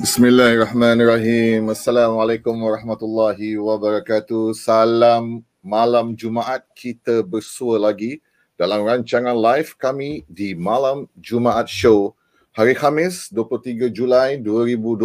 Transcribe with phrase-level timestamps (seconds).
[0.00, 1.72] Bismillahirrahmanirrahim.
[1.72, 4.52] Assalamualaikum warahmatullahi wabarakatuh.
[4.52, 8.20] Salam malam Jumaat kita bersua lagi
[8.60, 12.12] dalam rancangan live kami di Malam Jumaat Show
[12.52, 15.00] hari Khamis 23 Julai 2020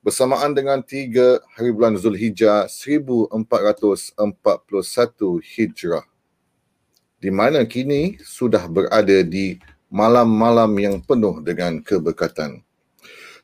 [0.00, 4.16] bersamaan dengan 3 hari bulan Zulhijjah 1441
[5.40, 6.04] Hijrah
[7.22, 9.54] di mana kini sudah berada di
[9.92, 12.64] malam-malam yang penuh dengan keberkatan.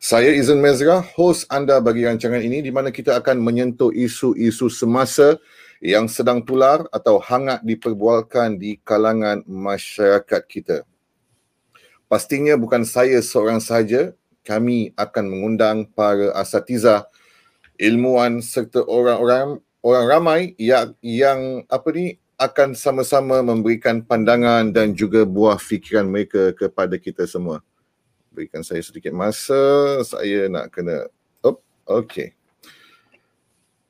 [0.00, 5.36] Saya Izan Mezra, host anda bagi rancangan ini di mana kita akan menyentuh isu-isu semasa
[5.84, 10.88] yang sedang tular atau hangat diperbualkan di kalangan masyarakat kita.
[12.08, 14.16] Pastinya bukan saya seorang sahaja,
[14.48, 17.04] kami akan mengundang para asatiza,
[17.76, 25.26] ilmuwan serta orang-orang orang ramai yang yang apa ni akan sama-sama memberikan pandangan dan juga
[25.26, 27.58] buah fikiran mereka kepada kita semua.
[28.30, 29.58] Berikan saya sedikit masa
[30.06, 31.10] saya nak kena
[31.42, 31.58] oh
[31.98, 32.38] okey.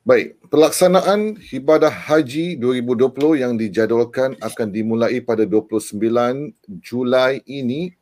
[0.08, 6.00] Baik pelaksanaan ibadah haji 2020 yang dijadualkan akan dimulai pada 29
[6.80, 7.92] Julai ini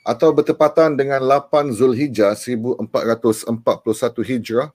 [0.00, 3.52] atau bertepatan dengan 8 Zulhijjah 1441
[4.24, 4.72] Hijrah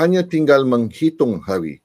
[0.00, 1.84] hanya tinggal menghitung hari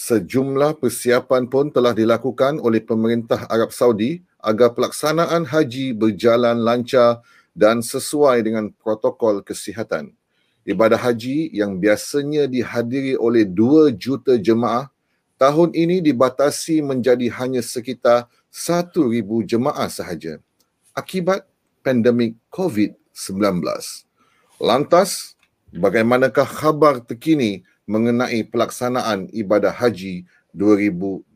[0.00, 7.20] sejumlah persiapan pun telah dilakukan oleh pemerintah Arab Saudi agar pelaksanaan haji berjalan lancar
[7.52, 10.16] dan sesuai dengan protokol kesihatan.
[10.64, 14.88] Ibadah haji yang biasanya dihadiri oleh 2 juta jemaah
[15.36, 20.40] tahun ini dibatasi menjadi hanya sekitar 1,000 jemaah sahaja
[20.96, 21.44] akibat
[21.84, 23.60] pandemik COVID-19.
[24.60, 25.36] Lantas,
[25.76, 30.22] bagaimanakah khabar terkini mengenai pelaksanaan ibadah haji
[30.54, 31.26] 2020?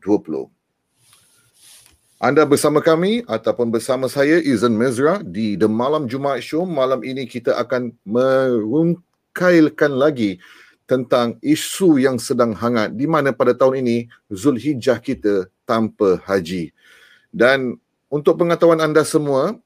[2.15, 6.63] Anda bersama kami ataupun bersama saya Izan Mezra di The Malam Jumaat Show.
[6.63, 10.39] Malam ini kita akan merungkailkan lagi
[10.87, 13.97] tentang isu yang sedang hangat di mana pada tahun ini
[14.31, 16.71] Zulhijjah kita tanpa haji.
[17.35, 17.75] Dan
[18.07, 19.59] untuk pengetahuan anda semua,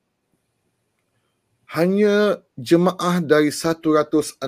[1.69, 4.41] hanya jemaah dari 160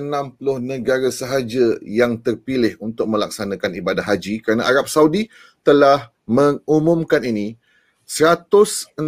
[0.58, 5.30] negara sahaja yang terpilih untuk melaksanakan ibadah haji kerana Arab Saudi
[5.62, 7.54] telah mengumumkan ini
[8.02, 8.98] 160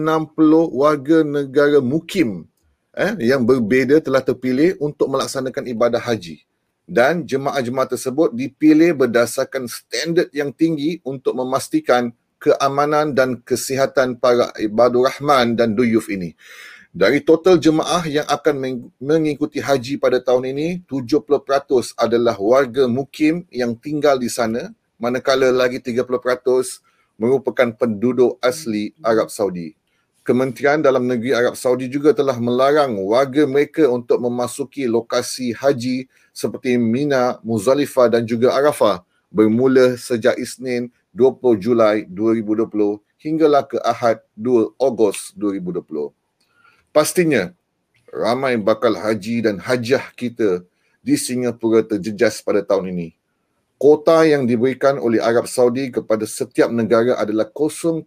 [0.71, 2.47] warga negara mukim
[2.95, 6.47] eh, yang berbeza telah terpilih untuk melaksanakan ibadah haji.
[6.87, 15.09] Dan jemaah-jemaah tersebut dipilih berdasarkan standard yang tinggi untuk memastikan keamanan dan kesihatan para ibadur
[15.09, 16.37] rahman dan duyuf ini.
[16.94, 23.75] Dari total jemaah yang akan mengikuti haji pada tahun ini, 70% adalah warga mukim yang
[23.75, 26.06] tinggal di sana, manakala lagi 30%
[27.19, 29.75] merupakan penduduk asli Arab Saudi.
[30.22, 36.78] Kementerian Dalam Negeri Arab Saudi juga telah melarang warga mereka untuk memasuki lokasi haji seperti
[36.78, 39.03] Mina, Muzalifah dan juga Arafah
[39.34, 46.24] bermula sejak Isnin 20 Julai 2020 hinggalah ke Ahad 2 Ogos 2020.
[46.94, 47.50] Pastinya
[48.15, 50.62] ramai bakal haji dan hajah kita
[51.03, 53.09] di Singapura terjejas pada tahun ini
[53.84, 58.00] kota yang diberikan oleh Arab Saudi kepada setiap negara adalah 0.1%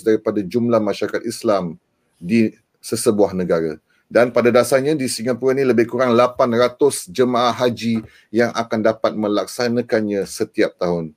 [0.00, 1.76] daripada jumlah masyarakat Islam
[2.16, 3.76] di sesebuah negara.
[4.08, 8.00] Dan pada dasarnya di Singapura ini lebih kurang 800 jemaah haji
[8.32, 11.12] yang akan dapat melaksanakannya setiap tahun.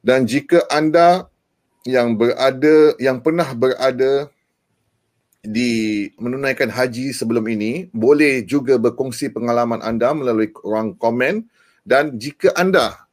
[0.00, 1.28] Dan jika anda
[1.84, 4.32] yang berada yang pernah berada
[5.44, 11.44] di menunaikan haji sebelum ini boleh juga berkongsi pengalaman anda melalui ruang komen.
[11.84, 13.04] Dan jika anda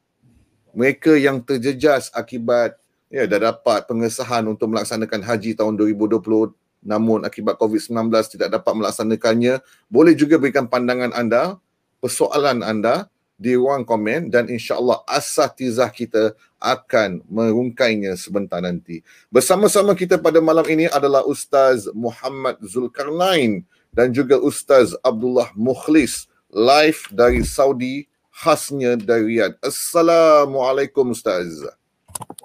[0.72, 2.80] mereka yang terjejas akibat
[3.12, 8.08] ya dah dapat pengesahan untuk melaksanakan haji tahun 2020 namun akibat COVID-19
[8.40, 9.60] tidak dapat melaksanakannya
[9.92, 11.60] boleh juga berikan pandangan anda
[12.00, 13.11] persoalan anda
[13.42, 19.02] di ruang komen dan insyaAllah asatizah kita akan merungkainya sebentar nanti.
[19.34, 27.02] Bersama-sama kita pada malam ini adalah Ustaz Muhammad Zulkarnain dan juga Ustaz Abdullah Mukhlis live
[27.10, 29.58] dari Saudi khasnya dari Riyadh.
[29.66, 31.50] Assalamualaikum Ustaz.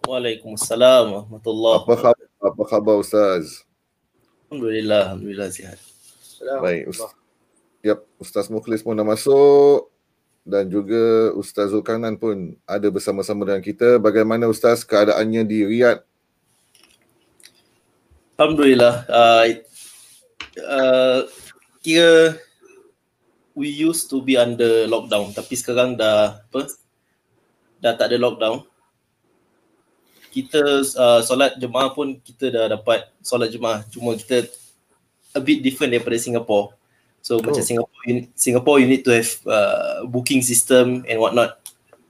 [0.09, 3.69] Waalaikumsalam warahmatullahi Apa khabar, apa khabar Ustaz?
[4.49, 5.77] Alhamdulillah, alhamdulillah sihat.
[6.65, 7.13] Baik, Ustaz.
[7.85, 9.93] Yap, Ustaz Mukhlis pun dah masuk
[10.47, 13.99] dan juga Ustaz Zulkarnan pun ada bersama-sama dengan kita.
[13.99, 16.07] Bagaimana Ustaz keadaannya di Riyadh?
[18.39, 18.95] Alhamdulillah.
[19.11, 19.45] Uh,
[20.63, 21.21] uh,
[21.83, 22.39] kira
[23.59, 26.61] we used to be under lockdown tapi sekarang dah apa
[27.81, 28.63] dah tak ada lockdown
[30.37, 34.45] kita uh, solat jemaah pun kita dah dapat solat jemaah cuma kita
[35.37, 36.73] a bit different daripada Singapore.
[37.27, 37.43] So oh.
[37.43, 37.59] macam.
[37.59, 41.59] Singapore, you, Singapore you need to have uh, booking system and whatnot.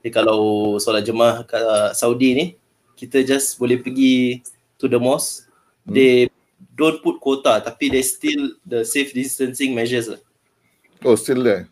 [0.05, 2.45] Jadi kalau solat jemaah kat uh, Saudi ni,
[2.93, 4.45] kita just boleh pergi
[4.77, 5.49] to the mosque.
[5.89, 5.97] Hmm.
[5.97, 6.29] They
[6.77, 10.21] don't put quota tapi they still the safe distancing measures lah.
[11.01, 11.65] Oh, still there.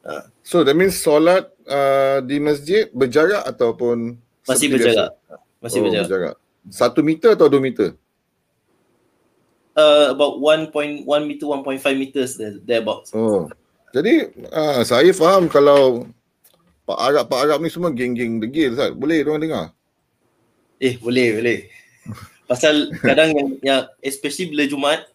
[0.00, 0.32] Ah.
[0.40, 4.16] So that means solat uh, di masjid berjarak ataupun
[4.48, 5.12] Masih berjarak.
[5.20, 5.36] biasa?
[5.60, 6.08] Masih oh, berjarak.
[6.08, 6.34] berjarak.
[6.72, 7.92] Satu meter atau dua meter?
[9.76, 11.60] Uh, about 1.1 meter, 1.5
[12.00, 13.12] meters there, thereabouts.
[13.12, 13.44] Oh.
[13.92, 16.08] Jadi uh, saya faham kalau
[16.88, 18.96] Pak Arab Pak Arab ni semua geng-geng degil Ustaz.
[18.96, 19.64] Boleh orang dengar?
[20.80, 21.58] Eh, boleh, boleh.
[22.48, 25.12] Pasal kadang yang, yang especially bila Jumaat,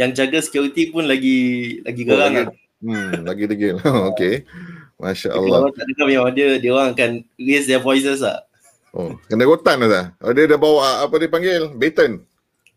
[0.00, 1.38] yang jaga security pun lagi
[1.84, 2.54] lagi Oh, garang lagi, lah.
[2.80, 3.76] hmm, lagi degil.
[4.16, 4.34] Okey.
[4.96, 5.76] Masya Kalau Allah.
[5.76, 8.40] tak dengar memang dia, dia orang akan raise their voices lah.
[8.96, 10.08] Oh, kena rotan Ustaz.
[10.24, 11.68] Oh, dia dah bawa apa dia panggil?
[11.76, 12.24] Baton.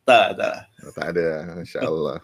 [0.03, 0.55] Tak, tak.
[0.83, 1.27] Oh, tak ada.
[1.59, 2.19] Masya Allah.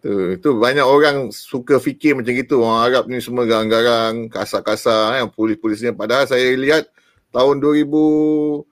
[0.00, 2.64] Tu, tu banyak orang suka fikir macam gitu.
[2.64, 5.92] Orang Arab ni semua garang-garang, kasar-kasar kan, polis-polisnya.
[5.92, 6.88] Padahal saya lihat
[7.34, 8.64] tahun 2000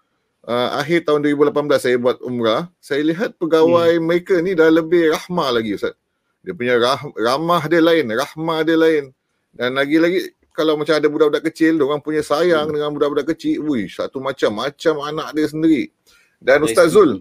[0.49, 4.05] uh, akhir tahun 2018 saya buat umrah, saya lihat pegawai hmm.
[4.05, 5.93] mereka ni dah lebih rahmah lagi Ustaz.
[6.41, 9.05] Dia punya rah, ramah dia lain, rahmah dia lain.
[9.53, 12.75] Dan lagi-lagi kalau macam ada budak-budak kecil, orang punya sayang hmm.
[12.81, 15.93] dengan budak-budak kecil, wui, satu macam macam anak dia sendiri.
[16.41, 17.21] Dan Ustaz Zul,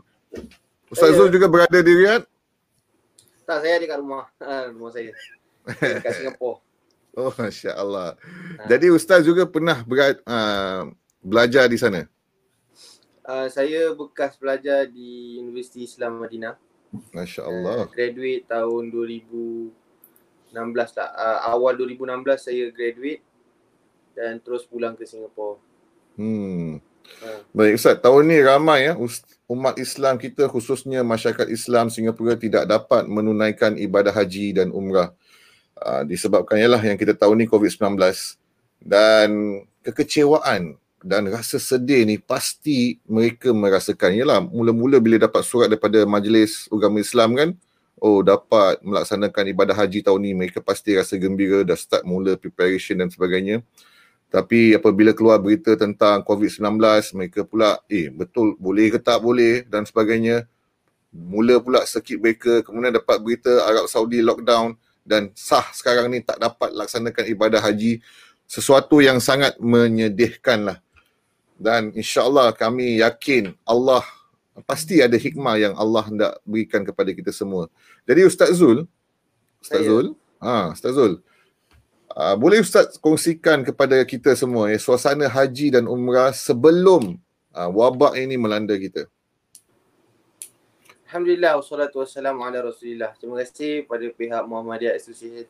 [0.88, 2.24] Ustaz Zul juga berada di Riyadh.
[3.44, 4.26] Tak, saya ada kat rumah.
[4.40, 5.12] Ha, rumah saya.
[6.04, 6.60] Kat Singapura.
[7.18, 8.14] Oh, Masya Allah.
[8.62, 8.70] Ha.
[8.70, 10.86] Jadi Ustaz juga pernah berat, uh,
[11.18, 12.06] belajar di sana?
[13.26, 16.54] Uh, saya bekas pelajar di Universiti Islam Madinah.
[17.10, 17.90] Masya Uh, Allah.
[17.90, 19.74] graduate tahun 2016
[20.94, 21.10] lah.
[21.18, 23.26] Uh, awal 2016 saya graduate
[24.14, 25.58] dan terus pulang ke Singapura.
[26.22, 26.78] Hmm.
[27.56, 28.94] Baik Ustaz, tahun ni ramai ya
[29.48, 35.16] umat Islam kita khususnya masyarakat Islam Singapura tidak dapat menunaikan ibadah haji dan umrah.
[35.78, 37.96] Uh, disebabkan ialah yang kita tahu ni COVID-19
[38.82, 40.76] dan kekecewaan
[41.06, 44.18] dan rasa sedih ni pasti mereka merasakan.
[44.18, 47.50] Yalah, mula-mula bila dapat surat daripada Majlis Agama Islam kan,
[48.02, 52.98] oh dapat melaksanakan ibadah haji tahun ni, mereka pasti rasa gembira, dah start mula preparation
[52.98, 53.62] dan sebagainya.
[54.28, 56.76] Tapi apabila keluar berita tentang COVID-19,
[57.16, 60.44] mereka pula, eh betul boleh ke tak boleh dan sebagainya.
[61.16, 64.76] Mula pula circuit breaker, kemudian dapat berita Arab Saudi lockdown
[65.08, 68.04] dan sah sekarang ni tak dapat laksanakan ibadah haji.
[68.44, 70.78] Sesuatu yang sangat menyedihkan lah.
[71.56, 74.04] Dan insyaAllah kami yakin Allah
[74.68, 77.72] pasti ada hikmah yang Allah hendak berikan kepada kita semua.
[78.04, 78.86] Jadi Ustaz Zul,
[79.64, 79.90] Ustaz Saya.
[79.90, 80.06] Zul,
[80.44, 81.24] ha, Ustaz Zul,
[82.18, 87.22] Uh, boleh Ustaz kongsikan kepada kita semua ya, suasana haji dan umrah sebelum
[87.54, 89.06] uh, wabak ini melanda kita.
[91.06, 93.14] Alhamdulillah wassalatu wassalamu ala Rasulillah.
[93.22, 95.46] Terima kasih kepada pihak Muhammadiyah Association.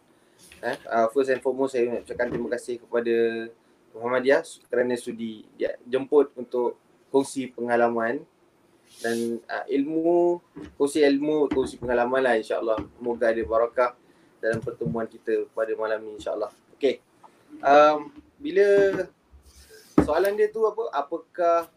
[0.60, 3.16] Eh, uh, first and foremost saya nak ucapkan terima kasih kepada
[3.96, 6.76] Muhammadiyah kerana sudi dia jemput untuk
[7.16, 8.28] kongsi pengalaman
[9.00, 10.44] dan uh, ilmu,
[10.76, 12.84] kongsi ilmu, kongsi pengalaman lah insyaAllah.
[13.00, 13.92] Semoga ada barakah
[14.48, 16.52] dalam pertemuan kita pada malam ni insyaAllah.
[16.80, 17.04] Okay.
[17.60, 18.64] Um, bila
[20.08, 20.88] soalan dia tu apa?
[20.96, 21.68] Apakah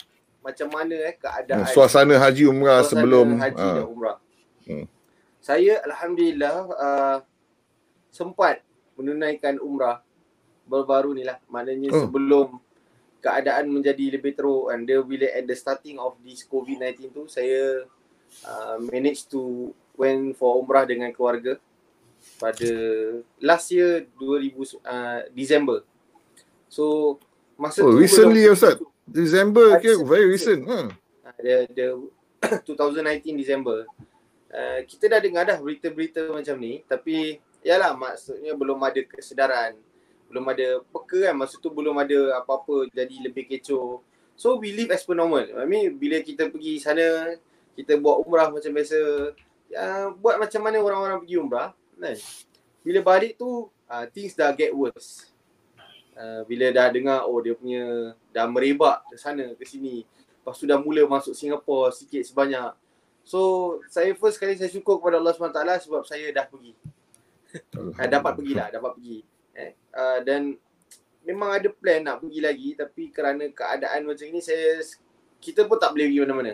[0.40, 4.17] macam mana eh keadaan Suasana haji umrah suasana sebelum haji uh, dan umrah.
[4.64, 4.87] Hmm.
[5.43, 7.19] Saya alhamdulillah uh,
[8.14, 8.62] sempat
[8.95, 10.00] menunaikan umrah
[10.71, 11.42] baru-baru ni lah.
[11.50, 12.06] Maknanya Oh.
[12.06, 12.49] sebelum
[13.18, 14.80] keadaan menjadi lebih teruk kan.
[14.87, 17.85] Dia bila at the starting of this COVID-19 tu saya
[18.47, 21.61] uh, manage to went for umrah dengan keluarga
[22.40, 22.70] pada
[23.37, 25.85] last year 2000 uh, December.
[26.73, 27.16] So
[27.61, 28.75] masa Oh, tu recently belum- ya, Ustaz?
[29.04, 30.64] December ke very recent.
[30.64, 30.88] Ha.
[31.26, 31.87] Ah, the the
[32.64, 33.85] 2019 December.
[34.50, 39.76] Uh, kita dah dengar dah berita-berita macam ni tapi yalah maksudnya belum ada kesedaran.
[40.30, 44.00] Belum ada peka kan masa tu belum ada apa-apa jadi lebih kecoh.
[44.35, 45.44] So we live as per normal.
[45.59, 47.37] I mean bila kita pergi sana
[47.76, 48.99] kita buat umrah macam biasa.
[49.70, 51.70] Ya, buat macam mana orang-orang pergi umrah
[52.00, 52.16] kan.
[52.80, 55.28] Bila balik tu uh, things dah get worse.
[56.16, 60.04] Uh, bila dah dengar oh dia punya dah merebak ke sana ke sini
[60.40, 62.73] Lepas tu dah mula masuk Singapura sikit sebanyak.
[63.23, 66.73] So saya first kali saya syukur kepada Allah SWT sebab saya dah pergi.
[67.76, 69.21] Uh, dapat pergi lah, dapat pergi.
[69.52, 69.76] Eh?
[69.92, 70.57] Uh, dan
[71.21, 74.80] memang ada plan nak pergi lagi tapi kerana keadaan macam ini saya
[75.37, 76.52] kita pun tak boleh pergi mana-mana.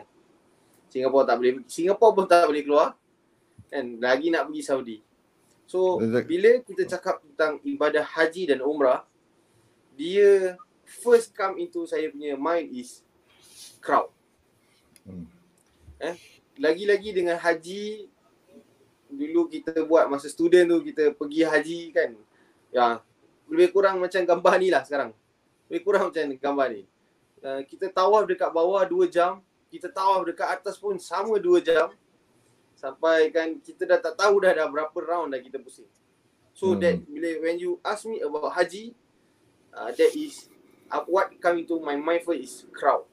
[0.91, 2.88] Singapura tak boleh Singapura pun tak boleh keluar.
[3.71, 4.97] Kan lagi nak pergi Saudi.
[5.67, 9.03] So bila kita cakap tentang ibadah haji dan umrah
[9.99, 10.55] dia
[10.87, 13.03] first come into saya punya mind is
[13.83, 14.11] crowd.
[15.03, 15.27] Hmm.
[15.99, 16.17] Eh,
[16.59, 18.07] lagi-lagi dengan haji
[19.07, 22.11] dulu dulu kita buat masa student tu kita pergi haji kan.
[22.75, 22.87] Ya,
[23.47, 25.15] lebih kurang macam gambar ni lah sekarang.
[25.71, 26.83] Lebih kurang macam gambar ni.
[27.41, 29.39] Uh, kita tawaf dekat bawah 2 jam,
[29.71, 31.95] kita tawaf dekat atas pun sama 2 jam.
[32.76, 35.88] Sampai kan kita dah tak tahu dah dah berapa round dah kita pusing.
[36.52, 36.80] So hmm.
[36.85, 38.92] that bila when you ask me about haji,
[39.73, 40.52] uh, that is
[40.92, 43.09] uh, what come into my mind first is crowd.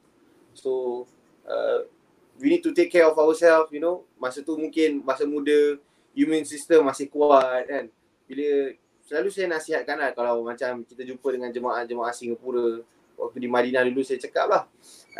[0.52, 1.04] So
[1.48, 1.88] uh,
[2.36, 4.04] we need to take care of ourselves, you know.
[4.20, 5.80] Masa tu mungkin masa muda,
[6.12, 7.88] immune system masih kuat kan.
[8.28, 12.80] Bila selalu saya nasihatkan lah kalau macam kita jumpa dengan jemaah-jemaah Singapura
[13.20, 14.62] waktu di Madinah dulu saya cakap lah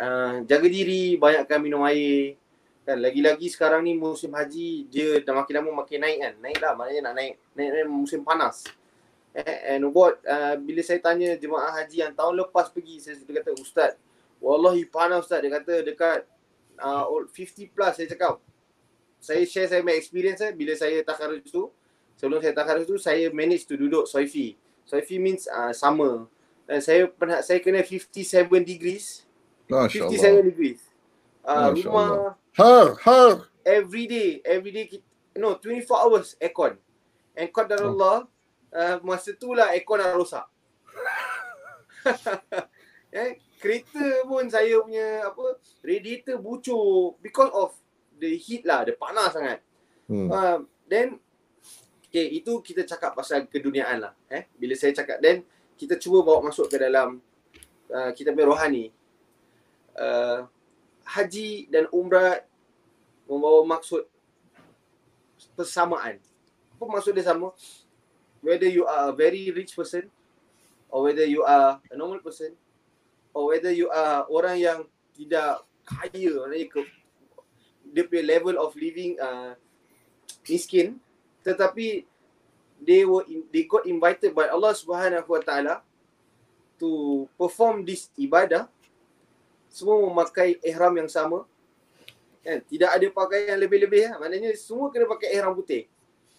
[0.01, 2.35] uh, jaga diri, banyakkan minum air
[2.85, 6.71] kan lagi-lagi sekarang ni musim haji dia dah makin lama makin naik kan naik lah
[6.77, 8.61] maknanya nak naik naik, naik musim panas
[9.33, 13.41] eh, and what uh, bila saya tanya jemaah haji yang tahun lepas pergi saya dia
[13.41, 13.97] kata ustaz
[14.37, 16.29] wallahi panas ustaz dia kata dekat
[16.77, 18.37] uh, 50 plus saya cakap
[19.25, 21.73] saya share saya my experience eh, bila saya takarus tu
[22.13, 24.53] sebelum saya takarus tu saya manage to duduk soifi.
[24.85, 26.29] Soifi means uh, summer.
[26.69, 29.25] Dan saya pernah saya kena 57 degrees.
[29.65, 30.45] Masya 57 Allah.
[30.45, 30.81] degrees.
[31.45, 32.33] Uh, Masya rumah Allah.
[32.57, 33.31] Har, har.
[33.65, 35.05] every day, every day kita,
[35.37, 36.73] no 24 hours aircon.
[37.37, 38.25] And qadar Allah
[38.73, 40.45] uh, masa tu lah aircon dah rosak.
[43.13, 47.73] eh, kereta pun saya punya apa radiator bucur because of
[48.17, 49.59] the heat lah, dia panas sangat.
[50.09, 50.29] Hmm.
[50.29, 50.57] Uh,
[50.89, 51.21] then
[52.07, 54.13] okay, itu kita cakap pasal keduniaan lah.
[54.31, 55.43] Eh, bila saya cakap then
[55.75, 57.19] kita cuba bawa masuk ke dalam
[57.91, 58.85] uh, kita punya rohani.
[59.95, 60.47] Uh,
[61.05, 62.41] haji dan umrah
[63.29, 64.03] membawa maksud
[65.53, 66.17] persamaan.
[66.75, 67.53] Apa maksud dia sama?
[68.41, 70.09] Whether you are a very rich person
[70.89, 72.53] or whether you are a normal person
[73.33, 74.79] or whether you are orang yang
[75.15, 76.81] tidak kaya, maknanya ke,
[77.93, 79.53] dia punya level of living uh,
[80.45, 80.97] miskin
[81.45, 82.03] tetapi
[82.81, 85.75] they were in, they got invited by Allah Subhanahu Wa Taala
[86.81, 88.67] to perform this ibadah
[89.75, 91.43] semua memakai ihram yang sama.
[92.39, 92.63] Kan?
[92.63, 94.23] Tidak ada pakaian lebih-lebih lah.
[94.23, 95.91] maknanya semua kena pakai ihram putih.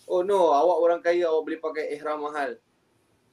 [0.08, 0.56] Oh no.
[0.56, 2.56] Awak orang kaya awak boleh pakai ihram mahal.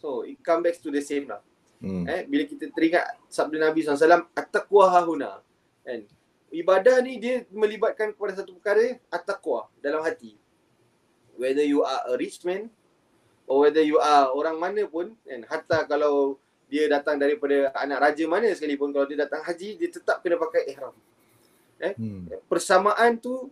[0.03, 1.39] So it come back to the same lah.
[1.79, 2.07] Hmm.
[2.07, 5.43] eh bila kita teringat sabda Nabi SAW at-taqwa hahuna
[5.83, 6.03] kan?
[6.48, 10.36] Ibadah ni dia melibatkan kepada satu perkara at-taqwa dalam hati.
[11.39, 12.67] Whether you are a rich man
[13.48, 15.48] or whether you are orang mana pun kan?
[15.48, 16.39] Hatta kalau
[16.73, 20.73] dia datang daripada anak raja mana sekalipun kalau dia datang haji dia tetap kena pakai
[20.73, 20.97] ihram.
[21.83, 22.31] Hmm.
[22.47, 23.51] persamaan tu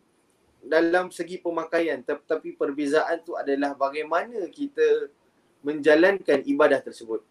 [0.63, 5.11] dalam segi pemakaian tetapi perbezaan tu adalah bagaimana kita
[5.61, 7.21] menjalankan ibadah tersebut.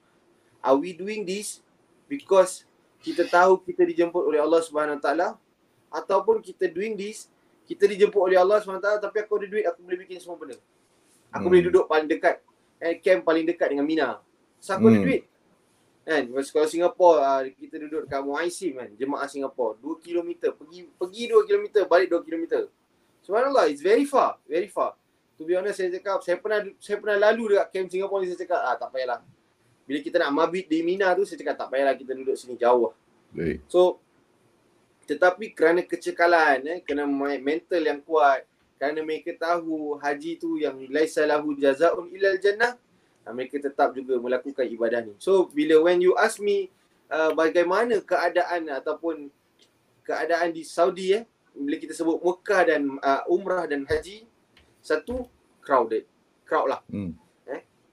[0.60, 1.64] Are we doing this
[2.04, 2.68] because
[3.00, 5.28] kita tahu kita dijemput oleh Allah Subhanahu Wa Taala?
[5.90, 7.26] Ataupun kita doing this
[7.64, 10.36] kita dijemput oleh Allah Subhanahu Wa Taala tapi aku ada duit aku boleh bikin semua
[10.36, 10.60] benda?
[11.32, 11.50] Aku Hmm.
[11.50, 12.38] boleh duduk paling dekat
[12.76, 14.08] eh, camp paling dekat dengan Mina.
[14.60, 15.06] So aku ada Hmm.
[15.08, 15.22] duit
[16.10, 21.22] kan kalau Singapura uh, kita duduk dekat Muaisim kan jemaah Singapura 2 km pergi pergi
[21.30, 22.66] 2 km balik 2 km
[23.22, 24.98] subhanallah it's very far very far
[25.38, 28.42] to be honest saya cakap saya pernah saya pernah lalu dekat camp Singapura ni saya
[28.42, 29.22] cakap ah tak payahlah
[29.90, 32.90] bila kita nak mabit di Mina tu saya cakap tak payahlah kita duduk sini jauh
[32.90, 32.94] lah.
[33.34, 33.58] Baik.
[33.66, 33.98] So
[35.10, 37.02] tetapi kerana kecekalan eh kena
[37.42, 38.46] mental yang kuat
[38.78, 42.89] kerana mereka tahu haji tu yang laisa lahu jazaa'un ilal jannah ah,
[43.32, 45.14] mereka tetap juga melakukan ibadah ni.
[45.18, 46.70] So bila when you ask me
[47.10, 49.30] uh, bagaimana keadaan ataupun
[50.06, 54.26] keadaan di Saudi eh bila kita sebut Mekah dan uh, umrah dan haji
[54.80, 55.26] satu
[55.60, 56.06] crowded
[56.46, 57.14] crowd lah Hmm.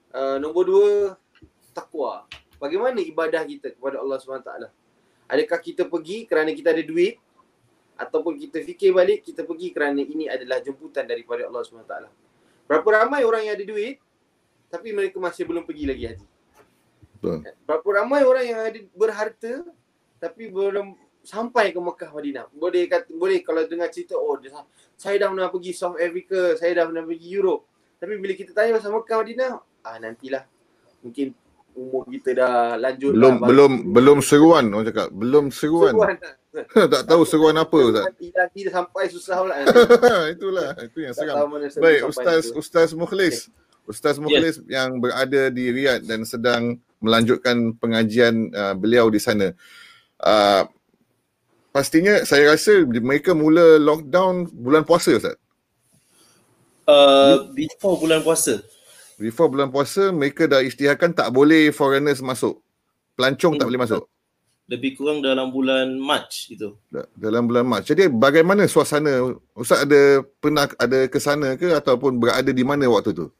[0.08, 0.92] Uh, nombor dua,
[1.76, 2.24] takwa.
[2.56, 4.50] Bagaimana ibadah kita kepada Allah SWT?
[5.28, 7.20] Adakah kita pergi kerana kita ada duit?
[7.98, 11.94] Ataupun kita fikir balik, kita pergi kerana ini adalah jemputan daripada Allah SWT.
[12.64, 14.00] Berapa ramai orang yang ada duit,
[14.68, 16.26] tapi mereka masih belum pergi lagi haji?
[17.18, 17.36] Betul.
[17.66, 19.52] Berapa ramai orang yang ada berharta,
[20.22, 20.94] tapi belum
[21.26, 22.46] sampai ke Mekah Madinah.
[22.54, 24.54] Boleh kata, boleh kalau dengar cerita, oh dia,
[24.94, 27.66] saya dah pernah pergi South Africa, saya dah pernah pergi Europe.
[27.98, 29.50] Tapi bila kita tanya pasal Mekah Madinah,
[29.82, 30.44] ah nantilah.
[31.02, 31.34] Mungkin
[31.78, 33.46] umur kita dah lanjut Belum lah.
[33.46, 35.08] belum belum seruan orang cakap.
[35.14, 35.94] Belum seruan.
[35.94, 36.34] Seruan lah.
[36.92, 38.04] tak tahu seruan apa Ustaz.
[38.34, 38.48] Dah
[38.82, 39.54] sampai susah pula.
[40.34, 41.46] Itulah itu yang seram.
[41.78, 42.50] Baik Ustaz.
[42.50, 43.46] Ustaz Mukhlis.
[43.88, 49.56] Ustaz Mukhlis yang berada di Riyadh dan sedang melanjutkan pengajian uh, beliau di sana.
[50.20, 50.68] Uh,
[51.72, 55.36] pastinya saya rasa mereka mula lockdown bulan puasa Ustaz.
[56.88, 58.60] Uh, before bulan puasa.
[59.16, 62.60] Before bulan puasa mereka dah isytiharkan tak boleh foreigners masuk.
[63.16, 63.72] Pelancong tak Hmm.
[63.72, 64.04] boleh masuk.
[64.68, 66.76] lebih kurang dalam bulan March gitu.
[66.92, 67.88] Da- Dalam bulan Mac.
[67.88, 69.32] Jadi bagaimana suasana?
[69.56, 73.32] Ustaz ada pernah ada ke sana ke ataupun berada di mana waktu tu?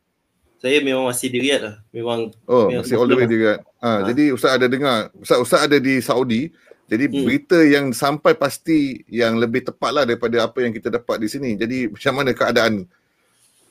[0.58, 1.74] Saya memang masih di Riyadh lah.
[1.94, 3.38] Memang Oh, Ya, masih all the way di.
[3.46, 3.88] Ha, Ha.
[4.10, 5.08] jadi Ustaz ada dengar.
[5.14, 6.50] Ustaz Ustaz ada di Saudi.
[6.88, 7.22] Jadi Hmm.
[7.22, 11.52] berita yang sampai pasti yang lebih tepatlah daripada apa yang kita dapat di sini.
[11.54, 12.88] Jadi macam mana keadaan?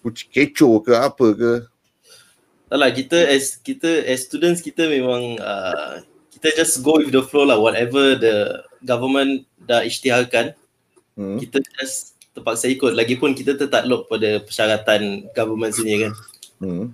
[0.06, 1.54] Kecoh ke apa ke?
[2.68, 6.04] tak lah kita as kita as students kita memang uh,
[6.36, 10.52] kita just go with the flow lah whatever the government dah isytiharkan
[11.16, 11.40] Hmm.
[11.40, 16.12] kita just terpaksa ikut lagipun kita tertakluk pada persyaratan government sini kan
[16.58, 16.94] Hmm.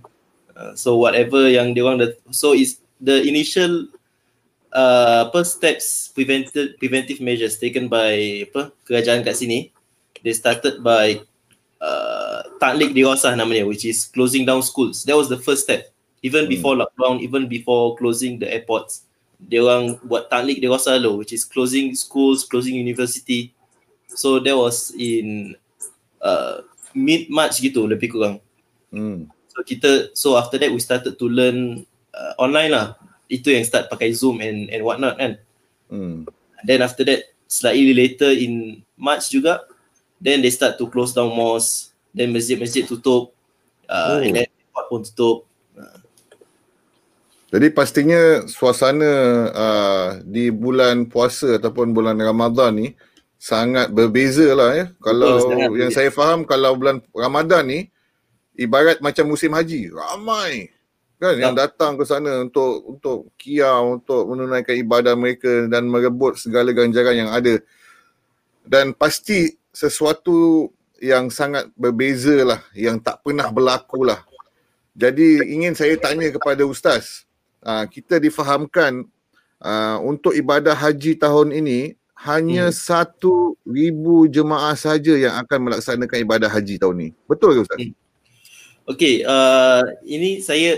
[0.54, 3.90] Uh, so whatever yang dia orang dah so is the initial
[4.70, 9.74] uh, apa steps preventive preventive measures taken by apa kerajaan kat sini
[10.22, 11.18] they started by
[11.82, 15.90] uh, taklik dirasah namanya which is closing down schools that was the first step
[16.22, 16.54] even Hmm.
[16.54, 19.10] before lockdown even before closing the airports
[19.42, 23.52] dia orang buat taklik dirasah dulu which is closing schools closing university
[24.14, 25.58] so that was in
[26.22, 26.62] uh,
[26.94, 28.38] mid March gitu lebih kurang
[28.94, 29.33] Hmm.
[29.54, 32.98] So kita so after that we started to learn uh, online lah.
[33.30, 35.38] Itu yang start pakai Zoom and and whatnot kan.
[35.88, 36.26] Hmm.
[36.66, 39.62] Then after that slightly later in March juga
[40.18, 41.94] then they start to close down malls.
[42.14, 43.34] Then masjid-masjid tutup.
[43.86, 44.20] Uh, Oh.
[44.26, 45.38] and then airport pun tutup.
[47.54, 49.12] Jadi pastinya suasana
[49.54, 52.98] uh, di bulan puasa ataupun bulan Ramadan ni
[53.38, 54.86] sangat berbeza lah ya.
[54.98, 56.02] Kalau sangat yang berbeza.
[56.02, 57.93] saya faham kalau bulan Ramadan ni
[58.58, 60.70] ibarat macam musim haji, ramai
[61.24, 66.76] kan yang datang ke sana untuk untuk kiau untuk menunaikan ibadah mereka dan merebut segala
[66.76, 67.64] ganjaran yang ada.
[68.68, 70.68] Dan pasti sesuatu
[71.00, 74.20] yang sangat berbeza lah, yang tak pernah berlaku lah.
[74.94, 77.24] Jadi ingin saya tanya kepada Ustaz,
[77.64, 79.08] uh, kita difahamkan
[79.64, 82.76] uh, untuk ibadah haji tahun ini hanya Hmm.
[82.76, 87.10] satu ribu jemaah saja yang akan melaksanakan ibadah haji tahun ini.
[87.28, 87.80] Betul ke Ustaz?
[87.80, 88.03] Hmm.
[88.84, 90.76] Okay, uh, ini saya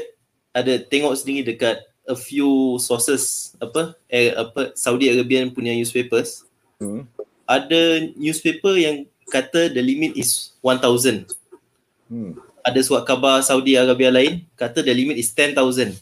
[0.54, 6.46] ada tengok sendiri dekat a few sources apa eh, apa Saudi Arabian punya newspapers.
[6.78, 7.10] Hmm.
[7.50, 11.26] Ada newspaper yang kata the limit is 1000.
[12.06, 12.38] Hmm.
[12.62, 15.98] Ada surat khabar Saudi Arabia lain kata the limit is 10000.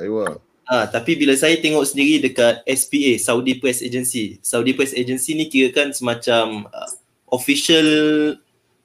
[0.00, 0.40] Aywa.
[0.70, 4.38] Ah, tapi bila saya tengok sendiri dekat SPA, Saudi Press Agency.
[4.38, 6.90] Saudi Press Agency ni kirakan semacam uh,
[7.34, 7.88] official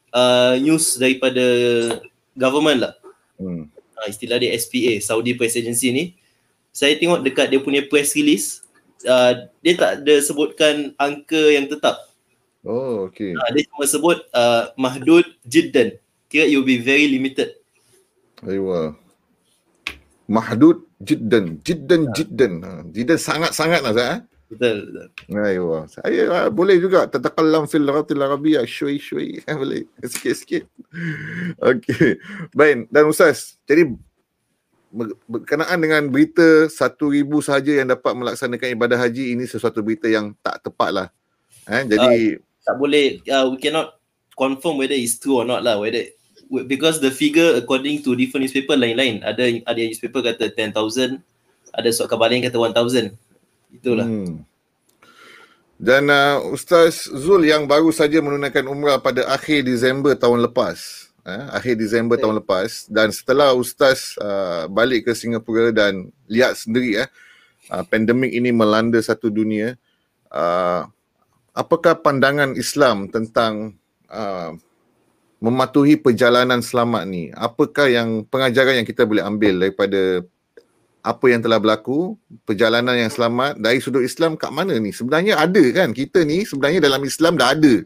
[0.10, 1.46] uh, news daripada
[2.36, 2.94] government lah.
[3.36, 3.68] Hmm.
[3.72, 6.04] uh, istilah dia SPA, Saudi Press Agency ni,
[6.76, 8.62] saya tengok dekat dia punya press release,
[9.08, 11.96] uh, dia tak ada sebutkan angka yang tetap.
[12.66, 13.32] Oh, okey.
[13.32, 15.96] Uh, dia cuma sebut uh, mahdud jiddan.
[16.28, 17.56] Kira will be very limited.
[18.42, 18.98] Aywa.
[20.26, 21.62] Mahdud jiddan.
[21.62, 22.54] Jiddan jiddan.
[22.66, 24.26] Ha, jiddan sangat-sangat lah Ustaz.
[24.46, 24.78] Betul.
[24.94, 25.08] betul.
[25.42, 25.90] Aywa.
[25.90, 29.42] Saya uh, boleh juga tatakallam fil lughatil arabiyyah syui syui.
[29.62, 29.90] boleh.
[30.06, 30.70] Sikit-sikit.
[31.60, 32.22] Okey.
[32.54, 32.88] Baik.
[32.94, 33.90] Dan Ustaz, jadi
[34.94, 40.06] ber- berkenaan dengan berita satu ribu sahaja yang dapat melaksanakan ibadah haji ini sesuatu berita
[40.06, 41.08] yang tak tepat lah.
[41.66, 44.02] Eh, jadi Tak boleh, uh, we cannot
[44.34, 45.78] confirm whether it's true or not lah.
[45.78, 46.16] Whether
[46.66, 49.22] because the figure according to different newspaper lain-lain.
[49.26, 51.22] Ada ada yang newspaper kata 10,000,
[51.74, 53.14] ada surat khabar lain kata 1,000.
[53.72, 54.06] Itulah.
[54.06, 54.44] Hmm.
[55.76, 61.12] Dan uh, Ustaz Zul yang baru saja menunaikan umrah pada akhir Disember tahun lepas.
[61.26, 67.02] Eh, akhir Disember tahun lepas dan setelah Ustaz uh, balik ke Singapura dan lihat sendiri
[67.02, 67.10] eh
[67.74, 69.74] uh, pandemik ini melanda satu dunia.
[70.30, 70.86] Uh,
[71.50, 73.74] apakah pandangan Islam tentang
[74.06, 74.54] uh,
[75.42, 77.34] mematuhi perjalanan selamat ni?
[77.34, 80.22] Apakah yang pengajaran yang kita boleh ambil daripada
[81.06, 82.18] apa yang telah berlaku,
[82.50, 84.90] perjalanan yang selamat dari sudut Islam kat mana ni?
[84.90, 85.94] Sebenarnya ada kan?
[85.94, 87.86] Kita ni sebenarnya dalam Islam dah ada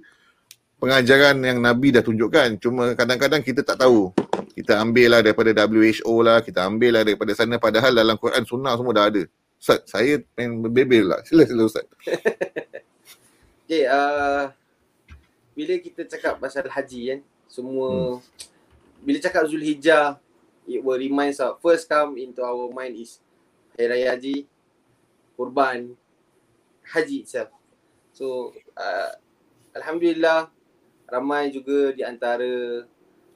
[0.79, 2.63] pengajaran yang Nabi dah tunjukkan.
[2.63, 4.15] Cuma kadang-kadang kita tak tahu.
[4.55, 8.79] Kita ambil lah daripada WHO lah, kita ambil lah daripada sana padahal dalam Quran sunnah
[8.79, 9.23] semua dah ada.
[9.59, 11.19] Ustaz, saya pengen berbebel lah.
[11.27, 11.85] Sila sila Ustaz.
[13.69, 14.49] Okay, uh,
[15.53, 19.05] bila kita cakap pasal haji kan, semua hmm.
[19.05, 20.17] bila cakap Zulhijjah,
[20.69, 23.17] it will remind us first come into our mind is
[23.73, 24.37] Hari Raya Haji,
[25.39, 25.95] kurban,
[26.83, 27.49] haji itself.
[28.11, 29.15] So, uh,
[29.71, 30.51] Alhamdulillah,
[31.07, 32.83] ramai juga di antara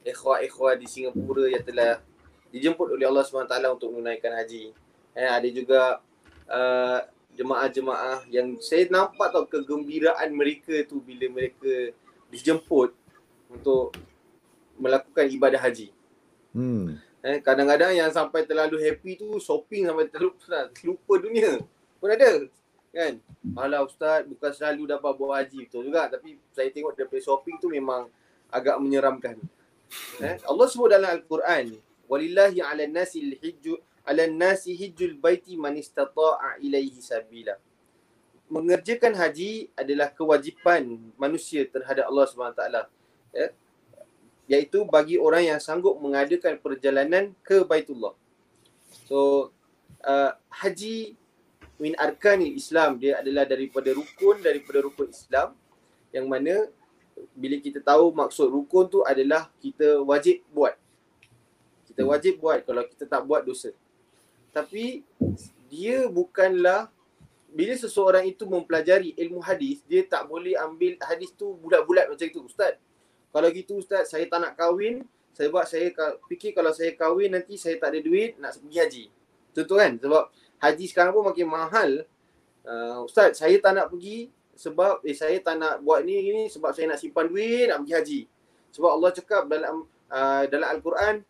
[0.03, 2.03] ikhwah-ikhwah di Singapura yang telah
[2.51, 4.75] dijemput oleh Allah SWT untuk menunaikan haji.
[5.15, 6.03] Eh, ada juga
[6.51, 6.99] uh,
[7.33, 11.95] jemaah-jemaah yang saya nampak tau kegembiraan mereka tu bila mereka
[12.29, 12.93] dijemput
[13.47, 13.95] untuk
[14.77, 15.93] melakukan ibadah haji.
[16.53, 16.99] Hmm.
[17.23, 21.55] Eh, kadang-kadang yang sampai terlalu happy tu shopping sampai terlupa, lupa dunia
[21.95, 22.51] pun ada.
[22.91, 23.15] kan.
[23.55, 27.71] Alah ustaz bukan selalu dapat buat haji betul juga tapi saya tengok daripada shopping tu
[27.71, 28.11] memang
[28.51, 29.39] agak menyeramkan.
[30.19, 30.35] Eh?
[30.43, 31.79] Allah sebut dalam Al-Quran
[32.11, 37.55] walillahi 'alan nasi hijju 'alan nasi hijjul baiti man istata'a ilaihi sabila.
[38.51, 42.91] Mengerjakan haji adalah kewajipan manusia terhadap Allah Subhanahu taala.
[43.31, 43.55] Ya?
[44.49, 48.13] Iaitu bagi orang yang sanggup mengadakan perjalanan ke Baitullah.
[49.07, 49.49] So
[50.03, 51.15] uh, haji
[51.79, 55.55] min arkanil Islam dia adalah daripada rukun daripada rukun Islam
[56.13, 56.69] yang mana
[57.33, 60.75] bila kita tahu maksud rukun tu adalah kita wajib buat.
[61.89, 63.71] Kita wajib buat kalau kita tak buat dosa.
[64.53, 65.01] Tapi
[65.69, 66.89] dia bukanlah
[67.53, 72.41] bila seseorang itu mempelajari ilmu hadis, dia tak boleh ambil hadis tu bulat-bulat macam itu.
[72.41, 72.81] Ustaz,
[73.33, 75.01] kalau gitu Ustaz, saya tak nak kahwin
[75.33, 75.89] sebab saya
[76.29, 79.05] fikir kalau saya kahwin nanti saya tak ada duit nak pergi haji.
[79.57, 79.91] Contoh kan?
[79.97, 80.23] Sebab
[80.61, 81.91] haji sekarang pun makin mahal.
[82.61, 86.77] Uh, Ustaz, saya tak nak pergi sebab eh saya tak nak buat ni ni sebab
[86.77, 88.19] saya nak simpan duit nak pergi haji.
[88.77, 91.25] Sebab Allah cakap dalam uh, dalam Al-Quran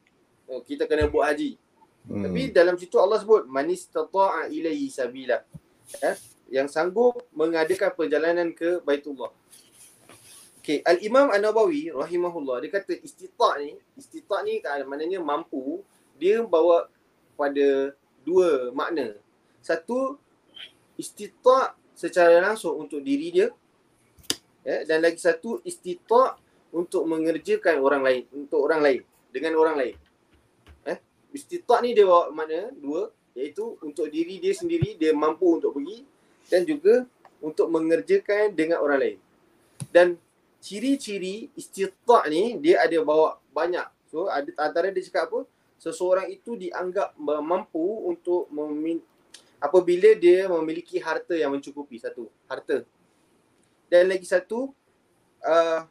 [0.51, 1.55] uh, kita kena buat haji.
[2.03, 2.27] Hmm.
[2.27, 5.39] Tapi dalam situ Allah sebut manis tata'a ilaihi sabila.
[6.03, 6.15] Eh,
[6.51, 9.31] yang sanggup mengadakan perjalanan ke Baitullah.
[10.63, 15.83] Okay, Al-Imam An-Nawawi rahimahullah dia kata istita' ni, istita' ni maknanya mampu,
[16.15, 16.87] dia bawa
[17.35, 17.91] pada
[18.23, 19.19] dua makna.
[19.59, 20.15] Satu,
[20.95, 23.51] istita' secara langsung untuk diri dia.
[24.63, 26.39] Ya, dan lagi satu, istita'
[26.71, 29.01] untuk mengerjakan orang lain, untuk orang lain,
[29.35, 29.95] dengan orang lain.
[30.87, 30.95] Eh,
[31.35, 36.07] istita' ni dia bawa makna dua, iaitu untuk diri dia sendiri, dia mampu untuk pergi
[36.47, 37.03] dan juga
[37.43, 39.17] untuk mengerjakan dengan orang lain.
[39.91, 40.15] Dan
[40.63, 43.83] ciri-ciri istita' ni dia ada bawa banyak.
[44.07, 45.39] So ada antara dia cakap apa?
[45.75, 49.03] Seseorang itu dianggap mampu untuk memin
[49.59, 52.87] apabila dia memiliki harta yang mencukupi satu, harta.
[53.91, 54.71] Dan lagi satu
[55.43, 55.83] uh,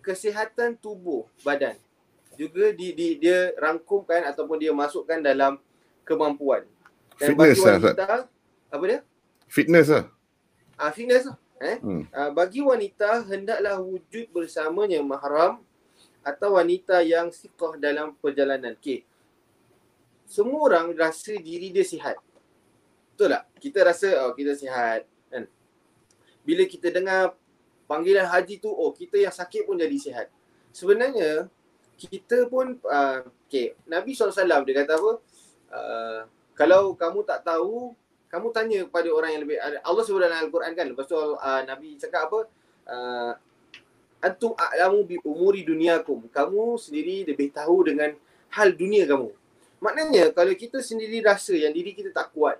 [0.00, 1.76] kesihatan tubuh badan
[2.40, 5.60] juga di, di dia rangkumkan ataupun dia masukkan dalam
[6.08, 6.64] kemampuan.
[7.20, 8.24] Dan fitness bagi wanita, lah,
[8.72, 9.00] apa dia?
[9.52, 10.04] Fitness lah.
[10.80, 11.36] Ah, fitness lah.
[11.62, 11.78] Eh?
[11.78, 12.02] Hmm.
[12.10, 15.62] Uh, bagi wanita hendaklah wujud bersamanya mahram
[16.26, 18.74] atau wanita yang sikoh dalam perjalanan.
[18.74, 19.06] Okey.
[20.26, 22.18] Semua orang rasa diri dia sihat.
[23.14, 23.44] Betul tak?
[23.62, 25.46] Kita rasa oh kita sihat kan.
[26.42, 27.38] Bila kita dengar
[27.86, 30.26] panggilan haji tu oh kita yang sakit pun jadi sihat.
[30.74, 31.46] Sebenarnya
[31.94, 35.12] kita pun uh, okey Nabi SAW dia kata apa?
[35.70, 36.20] Uh,
[36.58, 37.94] kalau kamu tak tahu
[38.32, 40.88] kamu tanya kepada orang yang lebih Allah sebut dalam Al-Quran kan?
[40.88, 42.40] Lepas tu uh, Nabi cakap apa?
[42.88, 43.32] Uh,
[44.24, 48.16] antum a'lamu bi umuri dunyakum kamu sendiri lebih tahu dengan
[48.56, 49.28] hal dunia kamu.
[49.84, 52.56] Maknanya kalau kita sendiri rasa yang diri kita tak kuat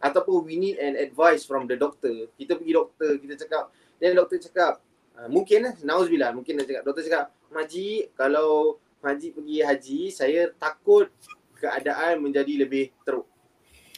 [0.00, 3.68] ataupun we need an advice from the doctor kita pergi doktor kita cakap
[4.00, 4.80] dan doktor cakap
[5.20, 6.32] uh, mungkin lah nauzubillah.
[6.32, 11.12] Mungkin dia cakap doktor cakap Haji kalau Haji pergi haji saya takut
[11.60, 13.29] keadaan menjadi lebih teruk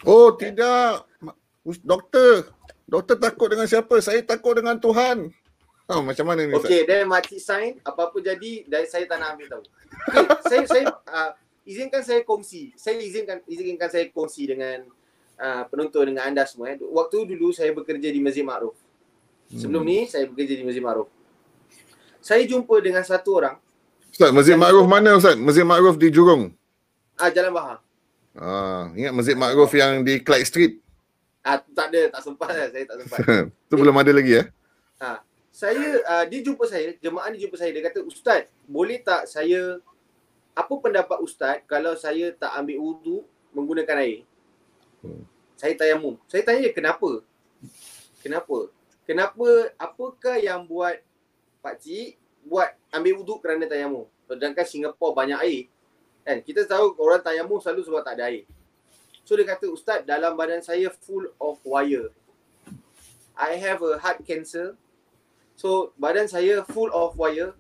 [0.02, 1.06] Oh tidak
[1.62, 2.50] Doktor,
[2.90, 3.94] doktor takut dengan siapa?
[4.02, 5.30] Saya takut dengan Tuhan.
[5.86, 6.54] Oh, macam mana ni?
[6.58, 9.62] Okay, then makcik sign, apa-apa jadi, dan saya tak nak ambil tahu.
[10.10, 11.30] Okay, saya, saya uh,
[11.62, 12.74] izinkan saya kongsi.
[12.74, 14.90] Saya izinkan izinkan saya kongsi dengan
[15.38, 16.74] uh, penonton, dengan anda semua.
[16.74, 16.82] Eh.
[16.82, 18.74] Waktu dulu saya bekerja di Masjid Ma'ruf.
[19.52, 19.92] Sebelum hmm.
[19.92, 21.06] ni, saya bekerja di Masjid Ma'ruf.
[22.18, 23.56] Saya jumpa dengan satu orang.
[24.10, 25.38] Ustaz, Masjid Ma'ruf mana Ustaz?
[25.38, 26.50] Masjid Ma'ruf di Jurong?
[27.22, 27.78] Ah, Jalan Bahar.
[28.32, 30.74] Ah, ingat Masjid Ma'ruf yang di Clyde Street?
[31.44, 32.68] Ah, tak ada, tak sempat lah.
[32.72, 33.18] Saya tak sempat.
[33.68, 34.44] tu belum ada lagi ya?
[35.04, 35.20] Ha.
[35.52, 37.76] Saya, uh, dia jumpa saya, jemaah ni jumpa saya.
[37.76, 39.76] Dia kata, Ustaz, boleh tak saya,
[40.56, 43.16] apa pendapat Ustaz kalau saya tak ambil wudu
[43.52, 44.24] menggunakan air?
[45.04, 45.28] Hmm.
[45.60, 46.16] Saya tayamum.
[46.24, 47.20] Saya tanya, kenapa?
[48.24, 48.72] Kenapa?
[49.04, 50.96] Kenapa, apakah yang buat
[51.60, 52.16] Pak Cik
[52.48, 54.08] buat ambil wudu kerana tayamum?
[54.24, 55.62] Sedangkan Singapura banyak air.
[56.22, 56.38] Kan?
[56.42, 58.46] Kita tahu orang tayamum selalu sebab tak ada air.
[59.22, 62.10] So dia kata, Ustaz, dalam badan saya full of wire.
[63.38, 64.74] I have a heart cancer.
[65.54, 67.54] So badan saya full of wire.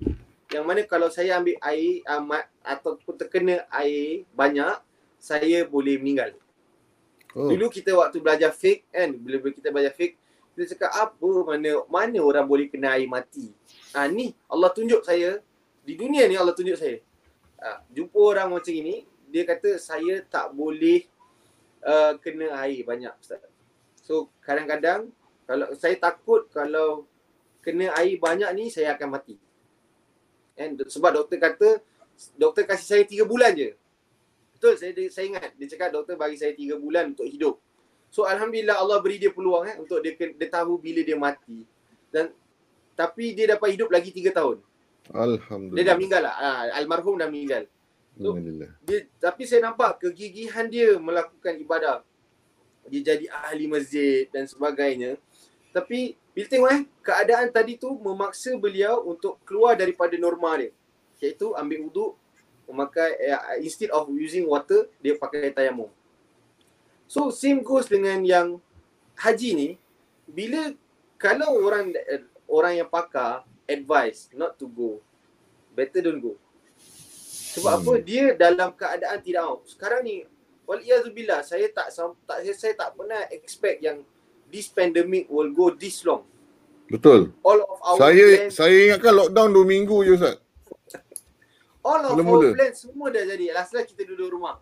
[0.52, 4.76] Yang mana kalau saya ambil air amat ataupun terkena air banyak,
[5.16, 6.36] saya boleh meninggal.
[7.32, 7.48] Oh.
[7.48, 10.20] Dulu kita waktu belajar fake kan, bila kita belajar fake,
[10.52, 13.48] kita cakap apa mana mana orang boleh kena air mati.
[13.96, 15.40] Ah ha, ni Allah tunjuk saya
[15.80, 17.00] di dunia ni Allah tunjuk saya.
[17.62, 21.06] Ha, jumpa orang macam ini, dia kata saya tak boleh
[21.86, 23.42] uh, kena air banyak Ustaz.
[24.02, 25.14] So kadang-kadang
[25.46, 27.06] kalau saya takut kalau
[27.62, 29.38] kena air banyak ni saya akan mati.
[30.58, 31.68] And sebab doktor kata
[32.34, 33.78] doktor kasih saya tiga bulan je.
[34.58, 37.62] Betul saya saya ingat dia cakap doktor bagi saya tiga bulan untuk hidup.
[38.12, 41.64] So alhamdulillah Allah beri dia peluang eh untuk dia dia tahu bila dia mati.
[42.12, 42.34] Dan
[42.92, 44.60] tapi dia dapat hidup lagi 3 tahun.
[45.12, 45.76] Alhamdulillah.
[45.76, 46.34] Dia dah meninggal lah.
[46.40, 47.68] Ah, almarhum dah meninggal.
[48.12, 48.36] So,
[48.84, 52.04] dia tapi saya nampak kegigihan dia melakukan ibadah.
[52.88, 55.16] Dia jadi ahli masjid dan sebagainya.
[55.72, 60.72] Tapi bila tengok eh keadaan tadi tu memaksa beliau untuk keluar daripada norma dia.
[61.24, 62.12] Iaitu ambil wuduk
[62.68, 65.88] memakai uh, instead of using water dia pakai tayamum.
[67.08, 68.60] So same goes dengan yang
[69.16, 69.70] haji ni
[70.28, 70.72] bila
[71.20, 74.98] kalau orang eh, orang yang pakar advise not to go
[75.70, 76.34] better don't go.
[77.52, 77.82] Sebab Hmm.
[77.82, 79.58] apa dia dalam keadaan tidak mahu.
[79.64, 80.24] Sekarang ni
[80.62, 84.00] waliyazubillah saya tak tak saya, saya tak pernah expect yang
[84.46, 86.24] this pandemic will go this long.
[86.86, 87.32] Betul.
[87.40, 90.36] All of our Saya plans, saya ingatkan lockdown 2 minggu je Ustaz.
[91.82, 92.46] all of mula-mula.
[92.46, 93.46] our plans semua dah jadi.
[93.50, 94.60] Last-last kita duduk rumah.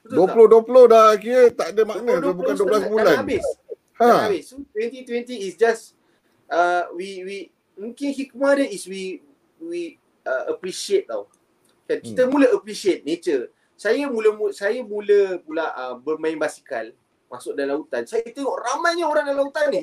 [0.00, 0.36] Betul tak?
[0.36, 3.06] 2020 dah kira tak ada makna tu 20, bukan 12 dah- bulan.
[3.06, 3.44] Dah habis.
[3.94, 4.22] Dah Ha.
[4.26, 4.44] habis.
[4.46, 5.82] So 2020 is just
[6.46, 7.36] uh, we we
[7.74, 9.22] mungkin hikmah dia is we
[9.58, 11.26] we uh, appreciate tau.
[11.84, 12.32] Kan kita Hmm.
[12.32, 13.50] mula appreciate nature.
[13.74, 16.94] Saya mula mu- saya mula pula uh, bermain basikal
[17.26, 18.06] masuk dalam hutan.
[18.06, 19.82] Saya tengok ramainya orang dalam hutan ni.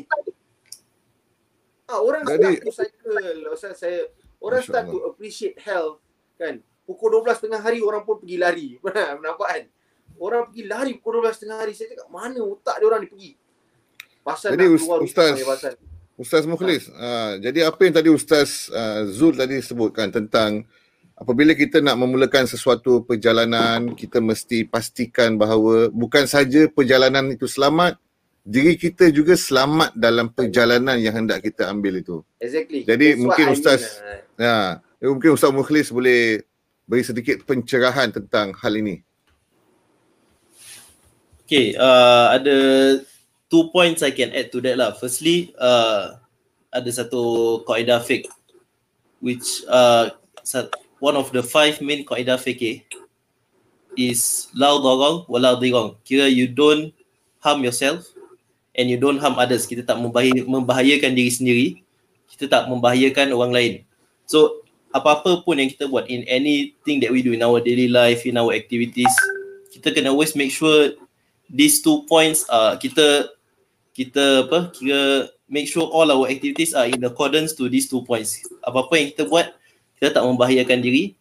[1.85, 3.17] Ah orang Jadi- start to cycle.
[3.51, 4.07] Ustaz saya
[4.39, 5.99] orang start to appreciate health
[6.35, 6.63] kan.
[6.81, 8.67] Pukul 12 tengah hari orang pun pergi lari.
[9.23, 9.63] Nampak kan?
[10.17, 11.73] Orang pergi lari pukul 12 tengah hari.
[11.75, 13.31] Saya cakap mana otak dia orang ni pergi?
[14.21, 15.73] Pasal Jadi, nak keluar Ustaz, pasal.
[16.21, 20.69] Ustaz Mukhlis, uh, jadi apa yang tadi Ustaz uh, Zul tadi sebutkan tentang
[21.17, 27.97] apabila kita nak memulakan sesuatu perjalanan, kita mesti pastikan bahawa bukan saja perjalanan itu selamat,
[28.45, 32.21] diri kita juga selamat dalam perjalanan yang hendak kita ambil itu.
[32.37, 32.85] Exactly.
[32.85, 33.97] Jadi, That's mungkin I mean Ustaz-
[34.37, 34.77] lah.
[35.01, 36.45] Ya, mungkin Ustaz Mukhlis boleh
[36.85, 39.01] beri sedikit pencerahan tentang hal ini.
[41.49, 42.57] Okay, uh, ada
[43.51, 44.95] two points I can add to that lah.
[44.95, 46.15] Firstly, uh,
[46.71, 48.31] ada satu kaedah fiqh
[49.19, 50.15] which uh,
[51.03, 52.87] one of the five main kaedah fiqh
[53.99, 55.99] is la darang wa la dirang.
[56.07, 56.95] Kira you don't
[57.43, 58.07] harm yourself
[58.73, 59.67] and you don't harm others.
[59.67, 61.67] Kita tak membahaya, membahayakan diri sendiri,
[62.31, 63.73] kita tak membahayakan orang lain.
[64.23, 64.63] So,
[64.95, 68.39] apa-apa pun yang kita buat in anything that we do in our daily life, in
[68.39, 69.11] our activities,
[69.75, 70.95] kita kena always make sure
[71.51, 73.27] these two points uh, kita
[73.91, 78.39] kita apa kira make sure all our activities are in accordance to these two points.
[78.63, 79.51] Apa-apa yang kita buat
[79.99, 81.13] kita tak membahayakan diri,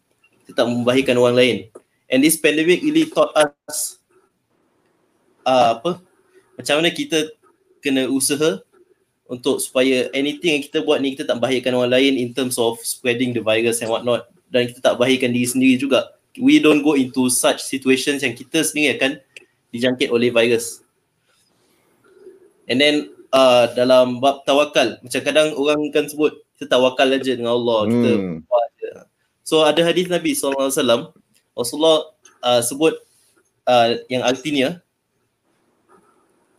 [0.43, 1.57] kita tak membahayakan orang lain.
[2.07, 3.99] And this pandemic really taught us
[5.43, 5.99] uh, apa
[6.55, 7.31] macam mana kita
[7.83, 8.63] kena usaha
[9.31, 12.79] untuk supaya anything yang kita buat ni kita tak bahayakan orang lain in terms of
[12.83, 16.11] spreading the virus and what not dan kita tak bahayakan diri sendiri juga.
[16.35, 19.11] We don't go into such situations yang kita sendiri akan
[19.71, 20.83] dijangkit oleh virus.
[22.71, 27.59] And then uh, dalam bab tawakal, macam kadang orang kan sebut kita tawakal aja dengan
[27.59, 28.47] Allah, kita Hmm.
[28.47, 28.89] buat aje.
[29.43, 31.11] So ada hadis Nabi SAW,
[31.51, 32.95] Rasulullah uh, sebut
[33.67, 34.79] uh, yang artinya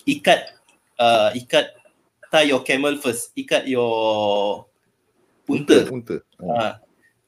[0.04, 0.52] ikat
[1.00, 1.72] uh, ikat
[2.28, 4.68] tie your camel first, ikat your
[5.48, 5.88] unta.
[5.88, 6.20] Unta.
[6.44, 6.76] Ha.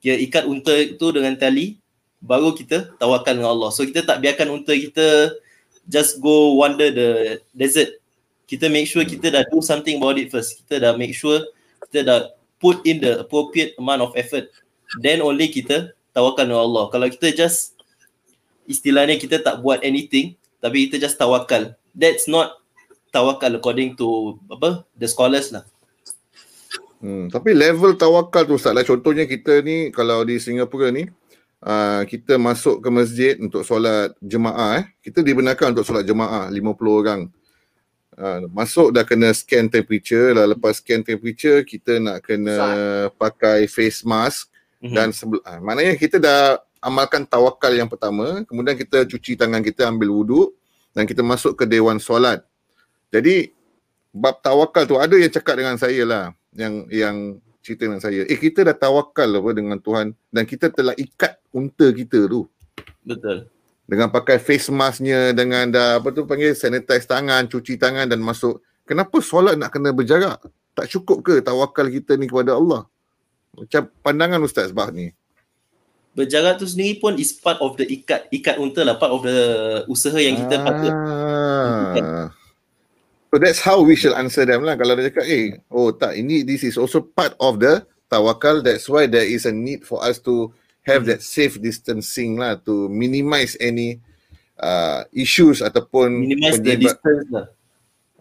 [0.04, 1.80] Dia ikat unta itu dengan tali
[2.20, 3.72] baru kita tawakal dengan Allah.
[3.72, 5.32] So kita tak biarkan unta kita
[5.88, 8.03] just go wander the desert.
[8.44, 10.60] Kita make sure kita dah do something about it first.
[10.64, 11.40] Kita dah make sure
[11.88, 12.20] kita dah
[12.60, 14.52] put in the appropriate amount of effort.
[15.00, 16.84] Then only kita tawakal dengan Allah.
[16.92, 17.74] Kalau kita just
[18.64, 21.76] istilahnya kita tak buat anything tapi kita just tawakal.
[21.92, 22.60] That's not
[23.12, 25.64] tawakal according to apa the scholars lah.
[27.04, 28.80] Hmm, tapi level tawakal tu Ustaz lah.
[28.80, 31.04] Contohnya kita ni kalau di Singapura ni
[31.60, 34.84] uh, kita masuk ke masjid untuk solat jemaah eh.
[35.04, 37.20] Kita dibenarkan untuk solat jemaah 50 orang.
[38.14, 40.30] Uh, masuk dah kena scan temperature.
[40.32, 42.54] Lah lepas scan temperature kita nak kena
[43.10, 44.50] pakai face mask.
[44.84, 44.92] Mhm.
[44.92, 48.44] dan sebel- ah, maknanya kita dah amalkan tawakal yang pertama.
[48.44, 50.52] Kemudian kita cuci tangan kita ambil wuduk
[50.92, 52.44] dan kita masuk ke dewan solat.
[53.08, 53.48] Jadi
[54.12, 56.24] bab tawakal tu ada yang cakap dengan saya lah.
[56.52, 57.16] Yang yang
[57.64, 58.28] cerita dengan saya.
[58.28, 60.12] Eh kita dah tawakal apa dengan Tuhan.
[60.28, 62.44] Dan kita telah ikat unta kita tu.
[63.08, 63.48] Betul.
[63.84, 68.64] Dengan pakai face masknya dengan dah apa tu panggil sanitize tangan cuci tangan dan masuk
[68.88, 70.40] kenapa solat nak kena berjarak
[70.72, 72.88] tak cukup ke tawakal kita ni kepada Allah
[73.54, 75.12] macam pandangan ustaz bah ni
[76.16, 79.38] berjarak tu sendiri pun is part of the ikat ikat unta lah part of the
[79.86, 82.32] usaha yang kita patut ah.
[83.34, 84.78] So that's how we shall answer them lah.
[84.78, 88.62] Kalau dia cakap, eh, oh tak, ini this is also part of the tawakal.
[88.62, 92.88] That's why there is a need for us to have that safe distancing lah to
[92.88, 94.00] minimize any
[94.60, 97.48] uh, issues ataupun minimize the distance lah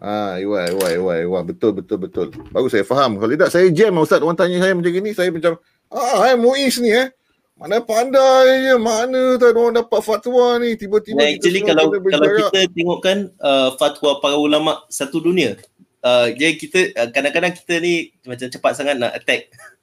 [0.04, 1.40] Ah, iwa, iwa, iwa.
[1.48, 2.28] Betul, betul, betul.
[2.52, 3.16] Baru saya faham.
[3.16, 4.20] Kalau tidak, saya jam Ustaz.
[4.20, 5.56] Orang tanya saya macam gini, saya macam,
[5.88, 7.08] ah, eh, Muiz ni eh.
[7.54, 10.74] Mana pandai je, mana tak orang dapat fatwa ni.
[10.74, 15.54] Tiba-tiba Nah, actually kalau kalau kita tengokkan uh, fatwa para ulama satu dunia,
[16.02, 19.54] uh, jadi kita uh, kadang-kadang kita ni macam cepat sangat nak attack.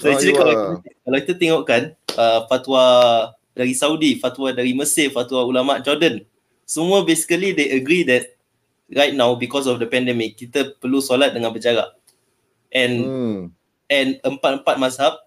[0.00, 1.82] So Ah, actually kalau kalau kita tengokkan
[2.16, 2.84] uh, fatwa
[3.52, 6.24] dari Saudi, fatwa dari Mesir, fatwa ulama Jordan,
[6.64, 8.32] semua basically they agree that
[8.88, 11.92] right now because of the pandemic kita perlu solat dengan berjarak.
[12.72, 13.38] And Hmm.
[13.90, 15.20] and empat-empat mazhab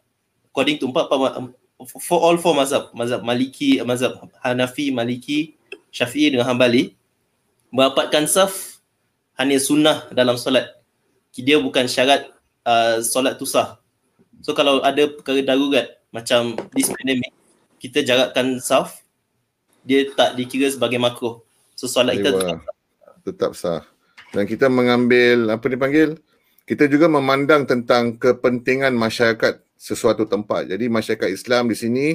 [0.50, 1.54] according to empat, empat ma-
[1.86, 5.54] for all four mazhab mazhab Maliki mazhab Hanafi Maliki
[5.92, 6.96] Syafi'i dengan Hambali
[7.70, 8.80] merapatkan saf
[9.36, 10.72] hanya sunnah dalam solat
[11.36, 12.32] dia bukan syarat
[12.64, 13.83] uh, solat tu sah
[14.44, 17.32] so kalau ada perkara darurat macam this pandemic
[17.80, 19.02] kita jarakkan saf
[19.88, 21.42] dia tak dikira sebagai makruh
[21.74, 22.74] so solat kita tetap
[23.24, 23.88] Tetap sah.
[24.36, 26.20] Dan kita mengambil, apa dipanggil?
[26.68, 30.68] Kita juga memandang tentang kepentingan masyarakat sesuatu tempat.
[30.68, 32.08] Jadi masyarakat Islam di sini,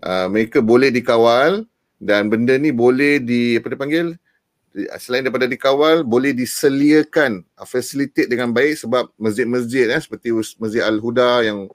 [0.00, 1.64] uh, mereka boleh dikawal
[2.00, 4.16] dan benda ni boleh di, apa dipanggil?
[4.76, 10.84] Di- Selain daripada dikawal, boleh diseliakan, uh, facilitate dengan baik sebab masjid-masjid eh, seperti Masjid
[10.84, 11.72] Al-Huda yang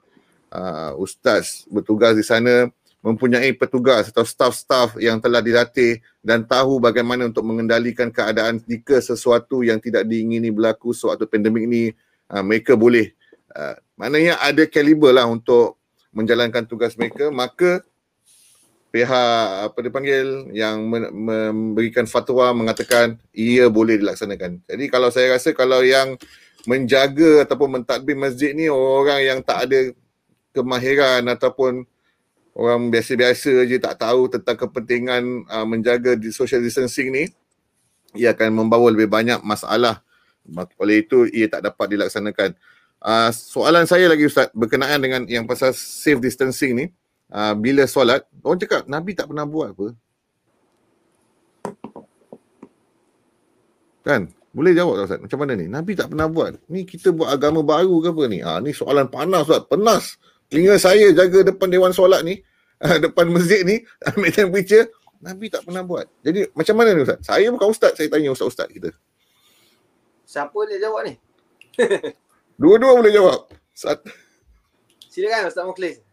[0.54, 2.70] uh, ustaz bertugas di sana
[3.02, 9.66] mempunyai petugas atau staff-staff yang telah dilatih dan tahu bagaimana untuk mengendalikan keadaan jika sesuatu
[9.66, 11.90] yang tidak diingini berlaku sewaktu pandemik ni
[12.30, 13.10] uh, mereka boleh
[13.58, 15.82] uh, maknanya ada kaliber lah untuk
[16.14, 17.32] menjalankan tugas mereka.
[17.32, 17.82] Maka
[18.92, 20.84] pihak apa dipanggil yang
[21.16, 24.60] memberikan fatwa mengatakan ia boleh dilaksanakan.
[24.68, 26.20] Jadi kalau saya rasa kalau yang
[26.68, 29.96] menjaga ataupun mentadbir masjid ni orang yang tak ada
[30.52, 31.88] kemahiran ataupun
[32.52, 37.24] orang biasa-biasa je tak tahu tentang kepentingan uh, menjaga di social distancing ni
[38.12, 40.04] ia akan membawa lebih banyak masalah.
[40.76, 42.52] Oleh itu ia tak dapat dilaksanakan.
[43.00, 46.86] Uh, soalan saya lagi Ustaz berkenaan dengan yang pasal safe distancing ni
[47.32, 49.86] uh, bila solat orang cakap Nabi tak pernah buat apa.
[54.02, 54.22] Kan?
[54.52, 55.20] Boleh jawab tak Ustaz?
[55.24, 55.66] Macam mana ni?
[55.70, 56.60] Nabi tak pernah buat.
[56.68, 58.38] Ni kita buat agama baru ke apa ni?
[58.44, 59.64] Ah ni soalan panas Ustaz.
[59.64, 60.04] Penas
[60.52, 62.44] telinga saya jaga depan dewan solat ni
[63.04, 63.80] depan masjid ni
[64.12, 64.86] ambil temperature.
[65.22, 66.04] Nabi tak pernah buat.
[66.20, 67.22] Jadi macam mana ni Ustaz?
[67.24, 68.90] Saya bukan ustaz saya tanya ustaz-ustaz kita.
[70.26, 71.14] Siapa dia jawab ni?
[72.60, 73.48] dua-dua boleh jawab.
[73.72, 74.04] Ustaz
[75.12, 76.11] Silakan Ustaz Mukhlis.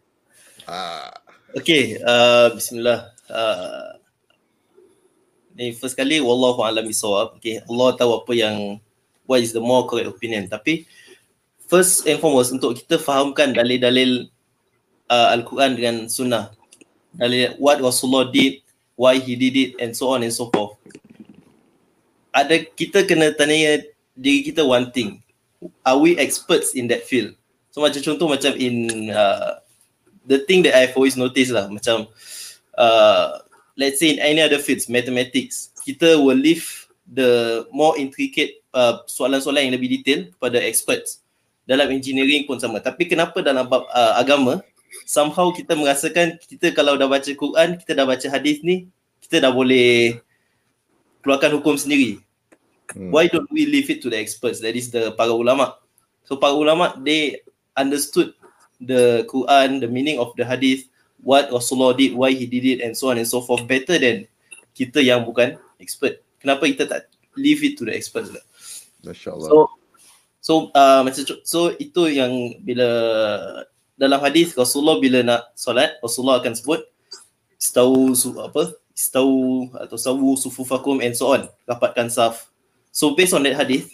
[1.50, 3.10] Okay, uh, bismillah.
[3.26, 3.98] Uh,
[5.58, 7.42] ni first kali wallahu alam bisawab.
[7.42, 8.78] Okay, Allah tahu apa yang
[9.26, 10.46] what is the more correct opinion.
[10.46, 10.86] Tapi
[11.66, 14.30] first and foremost untuk kita fahamkan dalil-dalil
[15.10, 16.54] uh, Al-Quran dengan sunnah.
[17.18, 18.62] Dalil what Rasulullah did,
[18.94, 20.78] why he did it and so on and so forth.
[22.30, 23.82] Ada kita kena tanya
[24.14, 25.20] diri kita one thing.
[25.82, 27.34] Are we experts in that field?
[27.74, 29.59] So macam contoh macam in uh,
[30.26, 32.08] the thing that I've always noticed lah macam
[32.76, 33.40] uh,
[33.80, 39.70] let's say in any other fields mathematics kita will leave the more intricate uh, soalan-soalan
[39.70, 41.26] yang lebih detail kepada experts.
[41.66, 42.82] Dalam engineering pun sama.
[42.82, 44.62] Tapi kenapa dalam bab uh, agama
[45.06, 48.90] somehow kita merasakan kita kalau dah baca Quran kita dah baca hadis ni
[49.22, 50.18] kita dah boleh
[51.22, 52.22] keluarkan hukum sendiri.
[52.90, 53.14] Hmm.
[53.14, 54.66] why don't we leave it to the experts?
[54.66, 55.78] That is the para ulama.
[56.26, 57.46] So para ulama they
[57.78, 58.34] understood
[58.80, 60.88] the Quran the meaning of the hadith
[61.20, 64.26] what Rasulullah did why he did it and so on and so forth better than
[64.72, 66.24] kita yang bukan expert.
[66.40, 68.44] Kenapa kita tak leave it to the experts lah
[69.04, 69.50] Masya Allah.
[69.50, 69.58] So
[70.40, 72.32] so uh, macam so itu yang
[72.64, 72.88] bila
[74.00, 76.80] dalam hadis Rasulullah bila nak solat Rasulullah akan sebut
[77.60, 78.72] istau su, apa?
[78.96, 79.32] Istau
[79.80, 81.48] atau sawu sufufakum and so on.
[81.68, 82.52] Rapatkan saf.
[82.92, 83.92] So based on that hadis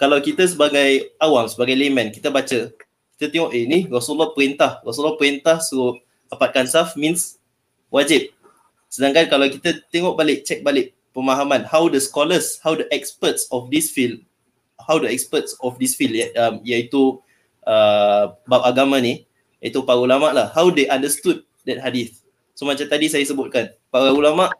[0.00, 2.72] kalau kita sebagai awam sebagai layman kita baca
[3.22, 4.82] kita tengok eh ni Rasulullah perintah.
[4.82, 7.38] Rasulullah perintah suruh rapatkan saf means
[7.86, 8.34] wajib.
[8.90, 13.70] Sedangkan kalau kita tengok balik check balik pemahaman how the scholars how the experts of
[13.70, 14.18] this field
[14.82, 17.22] how the experts of this field ya- um, iaitu
[17.62, 19.22] uh, bab agama ni
[19.62, 22.26] iaitu para ulama lah how they understood that hadith.
[22.58, 24.50] So macam tadi saya sebutkan para ulama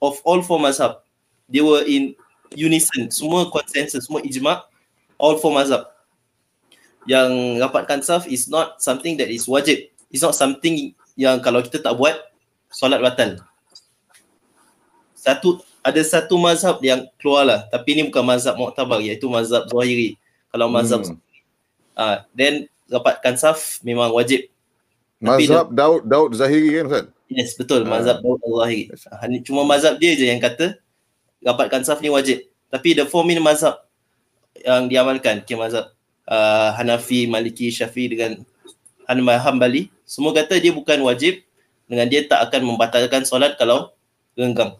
[0.00, 1.04] of all four mazhab
[1.52, 2.16] they were in
[2.56, 3.12] unison.
[3.12, 4.64] Semua consensus semua ijma
[5.20, 5.92] all four mazhab
[7.08, 9.88] yang rapatkan saf is not something that is wajib.
[10.12, 12.14] It's not something yang kalau kita tak buat
[12.68, 13.40] solat batal.
[15.16, 20.20] Satu ada satu mazhab yang keluar lah tapi ni bukan mazhab muktabar iaitu mazhab zahiri.
[20.52, 21.16] Kalau mazhab Hmm.
[21.98, 24.44] ah uh, then rapatkan saf memang wajib.
[25.18, 27.06] Tapi mazhab Daud Daud Zahiri kan Ustaz?
[27.32, 27.88] Yes betul.
[27.88, 27.98] Ah.
[27.98, 28.92] mazhab Daud al-Zahiri.
[29.08, 30.76] Ah, ni cuma mazhab dia je yang kata
[31.40, 32.44] rapatkan saf ni wajib.
[32.68, 33.80] Tapi the four main mazhab
[34.60, 35.97] yang diamalkan kira mazhab
[36.28, 38.44] uh, Hanafi, Maliki, Syafi'i dengan
[39.08, 41.44] Han- Hambali semua kata dia bukan wajib
[41.84, 43.92] dengan dia tak akan membatalkan solat kalau
[44.36, 44.76] renggang.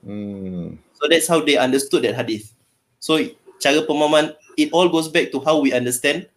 [0.00, 0.80] Hmm.
[0.96, 2.52] So that's how they understood that hadith.
[3.00, 3.20] So
[3.60, 6.28] cara pemahaman it all goes back to how we understand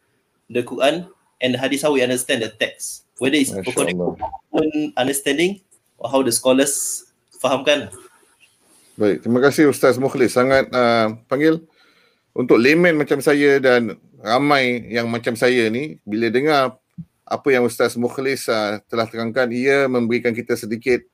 [0.51, 1.07] the Quran
[1.39, 3.07] and the hadith how we understand the text.
[3.19, 4.31] Whether it's Masya according to Allah.
[4.51, 5.63] our own understanding
[5.99, 7.07] or how the scholars
[7.39, 7.91] fahamkan.
[8.99, 10.35] Baik, terima kasih Ustaz Mukhlis.
[10.35, 11.63] Sangat uh, panggil
[12.35, 16.75] untuk layman macam saya dan ramai yang macam saya ni bila dengar
[17.29, 21.05] apa yang Ustaz Mukhlis uh, telah terangkan ia memberikan kita sedikit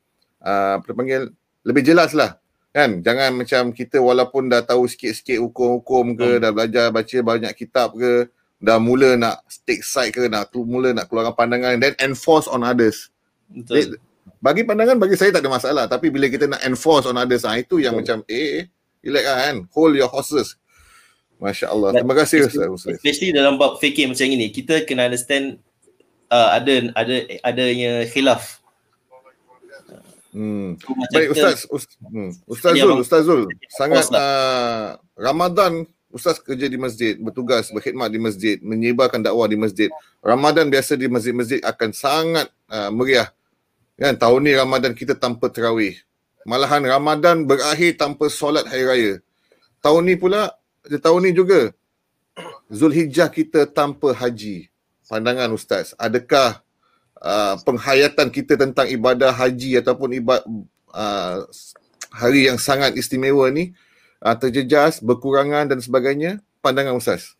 [0.42, 1.30] uh, apa panggil
[1.68, 2.40] lebih jelas lah
[2.76, 6.42] kan jangan macam kita walaupun dah tahu sikit-sikit hukum-hukum ke Hmm.
[6.44, 8.28] dah belajar baca banyak kitab ke
[8.60, 13.12] dah mula nak take side ke nak mula nak keluarkan pandangan then enforce on others
[13.52, 14.00] Betul.
[14.42, 17.56] bagi pandangan bagi saya tak ada masalah tapi bila kita nak enforce on others ah
[17.60, 18.24] itu yang Betul.
[18.24, 18.66] macam eh eh,
[19.04, 20.58] relax lah kan hold your horses
[21.40, 21.90] Masya Allah.
[21.92, 22.94] But Terima kasih especially- Ustaz Muslim.
[22.96, 25.60] Especially dalam bab fikir macam ini, kita kena understand
[26.32, 28.64] uh, ada ada adanya khilaf.
[30.36, 30.76] Hmm.
[30.84, 32.32] So, Baik Ustaz, Ustaz, hmm.
[32.44, 33.42] Ustaz Tadi Zul, abang- Ustaz Zul.
[33.72, 39.92] Sangat uh, Ramadan Ustaz kerja di masjid, bertugas, berkhidmat di masjid, menyebarkan dakwah di masjid.
[40.24, 43.32] Ramadan biasa di masjid-masjid akan sangat uh, meriah.
[43.96, 45.96] Kan tahun ni Ramadan kita tanpa tarawih.
[46.44, 49.14] Malahan Ramadan berakhir tanpa solat hari raya.
[49.80, 50.52] Tahun ni pula,
[51.02, 51.74] tahun ni juga
[52.68, 54.68] Zulhijjah kita tanpa haji.
[55.06, 56.66] Pandangan Ustaz, adakah
[57.22, 60.42] uh, penghayatan kita tentang ibadah haji ataupun ibadah
[60.90, 61.46] uh,
[62.10, 63.78] hari yang sangat istimewa ni
[64.20, 66.42] uh, terjejas, berkurangan dan sebagainya?
[66.66, 67.38] Pandangan Ustaz.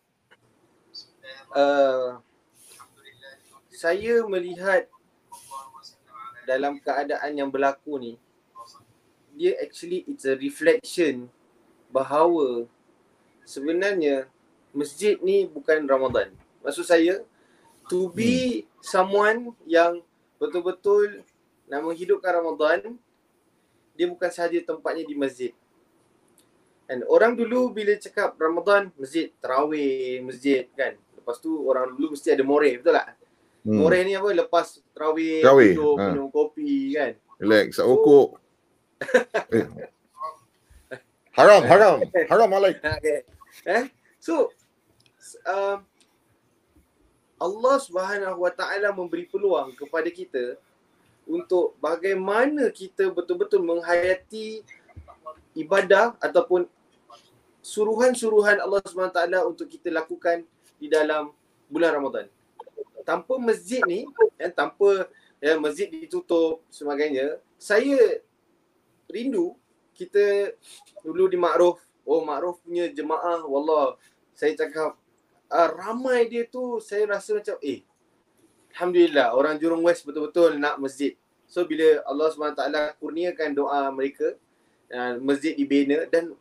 [1.56, 2.20] uh,
[3.72, 4.88] saya melihat
[6.44, 8.12] dalam keadaan yang berlaku ni
[9.36, 11.28] dia actually it's a reflection
[11.90, 12.64] bahawa
[13.46, 14.26] sebenarnya
[14.74, 16.34] masjid ni bukan Ramadan.
[16.66, 17.22] Maksud saya
[17.86, 20.02] to be someone yang
[20.36, 21.22] betul-betul
[21.70, 22.98] nak menghidupkan Ramadan
[23.96, 25.56] dia bukan sahaja tempatnya di masjid.
[26.86, 30.94] And orang dulu bila cakap Ramadan, masjid tarawih, masjid kan.
[31.16, 33.18] Lepas tu orang dulu mesti ada moreh, betul tak?
[33.66, 33.82] Hmm.
[33.82, 34.30] Moreh ni apa?
[34.30, 36.04] Lepas tarawih, Tarawih, duduk, ha.
[36.12, 37.12] minum kopi kan.
[37.42, 38.28] Relax, tak rokok.
[39.56, 39.66] eh.
[41.34, 41.96] Haram, haram.
[42.30, 42.78] Haram alaik.
[43.02, 43.18] Okay.
[43.64, 43.88] Eh?
[44.20, 44.52] So
[45.46, 45.78] uh,
[47.36, 50.56] Allah Subhanahu Wa Taala memberi peluang kepada kita
[51.26, 54.62] untuk bagaimana kita betul-betul menghayati
[55.58, 56.68] ibadah ataupun
[57.60, 60.46] suruhan-suruhan Allah Subhanahu Taala untuk kita lakukan
[60.78, 61.34] di dalam
[61.66, 62.26] bulan Ramadan.
[63.02, 64.06] Tanpa masjid ni,
[64.38, 65.10] ya, tanpa
[65.42, 68.22] ya, masjid ditutup sebagainya, saya
[69.10, 69.54] rindu
[69.94, 70.52] kita
[71.02, 73.98] dulu di Ma'ruf, oh Ma'ruf punya jemaah, wallah
[74.32, 74.94] saya cakap
[75.50, 77.82] uh, ramai dia tu saya rasa macam eh
[78.76, 81.16] Alhamdulillah orang Jurong West betul-betul nak masjid.
[81.48, 84.36] So bila Allah SWT kurniakan doa mereka
[84.92, 86.36] uh, masjid dibina dan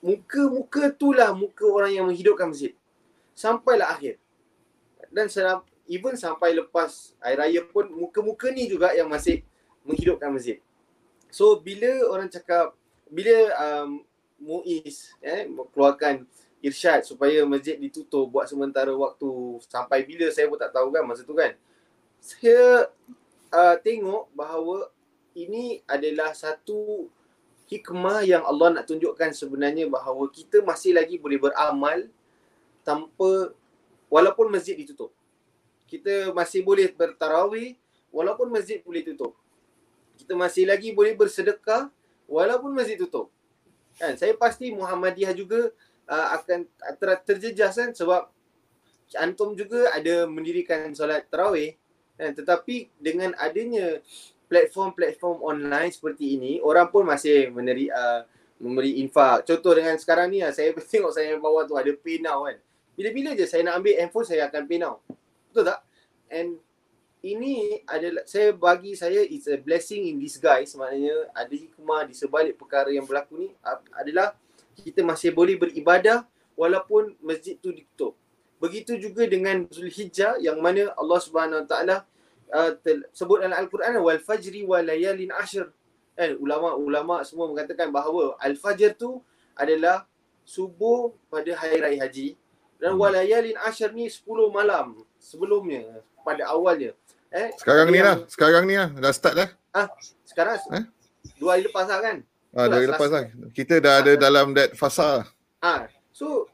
[0.00, 2.72] muka-muka itulah muka orang yang menghidupkan masjid.
[3.36, 4.16] Sampailah akhir.
[5.12, 9.44] Dan seram, even sampai lepas air raya pun muka-muka ni juga yang masih
[9.84, 10.64] menghidupkan masjid.
[11.28, 12.72] So bila orang cakap
[13.04, 14.00] bila um,
[14.40, 16.24] Muiz eh keluarkan
[16.64, 19.28] irsyad supaya masjid ditutup buat sementara waktu
[19.68, 21.56] sampai bila saya pun tak tahu kan masa tu kan.
[22.20, 22.88] Saya
[23.52, 24.92] uh, tengok bahawa
[25.32, 27.08] ini adalah satu
[27.70, 32.10] hikmah yang Allah nak tunjukkan sebenarnya bahawa kita masih lagi boleh beramal
[32.82, 33.54] tanpa
[34.10, 35.14] walaupun masjid ditutup.
[35.86, 37.78] Kita masih boleh bertarawih
[38.10, 39.38] walaupun masjid boleh tutup.
[40.18, 41.88] Kita masih lagi boleh bersedekah
[42.26, 43.32] walaupun masjid tutup.
[44.00, 45.68] Kan saya pasti Muhammadiyah juga
[46.08, 46.64] uh, akan
[46.96, 48.32] ter- terjejas kan sebab
[49.20, 51.76] antum juga ada mendirikan solat tarawih
[52.16, 54.00] kan tetapi dengan adanya
[54.48, 58.24] platform-platform online seperti ini orang pun masih meneri uh,
[58.60, 59.48] memberi infak.
[59.48, 62.56] Contoh dengan sekarang ni lah, saya tengok saya bawah tu ada pay kan.
[62.94, 65.00] Bila-bila je saya nak ambil handphone saya akan now.
[65.48, 65.80] Betul tak?
[66.28, 66.60] And
[67.20, 72.56] ini adalah saya bagi saya it's a blessing in disguise maknanya ada hikmah di sebalik
[72.56, 73.48] perkara yang berlaku ni
[73.92, 74.32] adalah
[74.80, 76.24] kita masih boleh beribadah
[76.56, 78.16] walaupun masjid tu ditutup.
[78.60, 81.96] Begitu juga dengan Zulhijjah yang mana Allah Subhanahu Wa Taala
[82.52, 82.70] uh,
[83.12, 85.68] sebut dalam Al-Quran wal fajri wa layalin ashr.
[86.16, 89.24] Kan ulama-ulama semua mengatakan bahawa al-fajr tu
[89.56, 90.04] adalah
[90.44, 92.36] subuh pada hari raya haji
[92.80, 93.00] dan Hmm.
[93.04, 96.96] walayalin ashr ni 10 malam sebelumnya pada awalnya.
[97.30, 98.90] Eh Sekarang ni lah, sekarang ni lah.
[98.90, 99.48] Dah start dah.
[100.26, 100.84] Sekarang Eh?
[101.38, 102.16] dua hari lepas lah kan.
[102.50, 102.94] Ah, dari selasa.
[102.98, 103.22] lepas lah.
[103.54, 105.22] Kita dah ada dalam that fasa.
[105.62, 106.50] Ah, so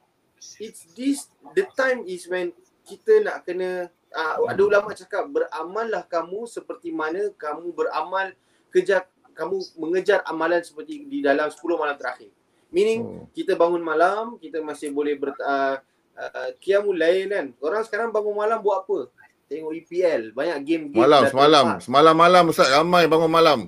[0.61, 2.53] it's this the time is when
[2.85, 8.31] kita nak kena uh, ada ulama cakap beramallah kamu seperti mana kamu beramal
[8.68, 12.29] kejar kamu mengejar amalan seperti di dalam 10 malam terakhir.
[12.68, 13.24] Meaning Oh.
[13.33, 15.77] kita bangun malam, kita masih boleh ber uh,
[16.16, 17.47] uh, qiyamul lail kan.
[17.61, 19.09] Orang sekarang bangun malam buat apa?
[19.47, 21.65] Tengok EPL, banyak game-game Malam, dah semalam.
[21.71, 21.85] terlepas.
[21.87, 23.59] Semalam-malam Ustaz ramai bangun malam.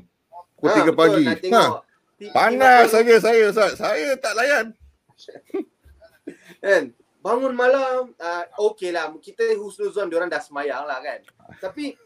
[0.59, 1.25] Pukul Ha, 3 betul, pagi.
[1.55, 1.65] Ha.
[2.35, 3.79] Panas saja saya Ustaz.
[3.79, 4.67] Saya tak layan.
[6.63, 11.21] kan bangun malam uh, okey lah kita husnuzon orang dah semayang lah kan
[11.59, 11.99] tapi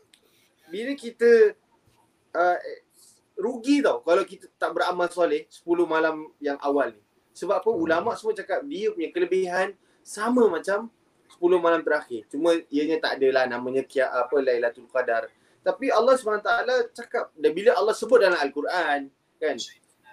[0.73, 1.53] bila kita
[2.33, 2.59] uh,
[3.37, 7.01] rugi tau kalau kita tak beramal soleh 10 malam yang awal ni
[7.33, 10.89] sebab apa ulama semua cakap dia punya kelebihan sama macam
[11.43, 12.22] 10 malam terakhir.
[12.30, 15.26] Cuma ianya tak adalah namanya kia apa Lailatul Qadar.
[15.66, 16.51] Tapi Allah SWT
[16.95, 19.11] cakap dan bila Allah sebut dalam al-Quran
[19.43, 19.57] kan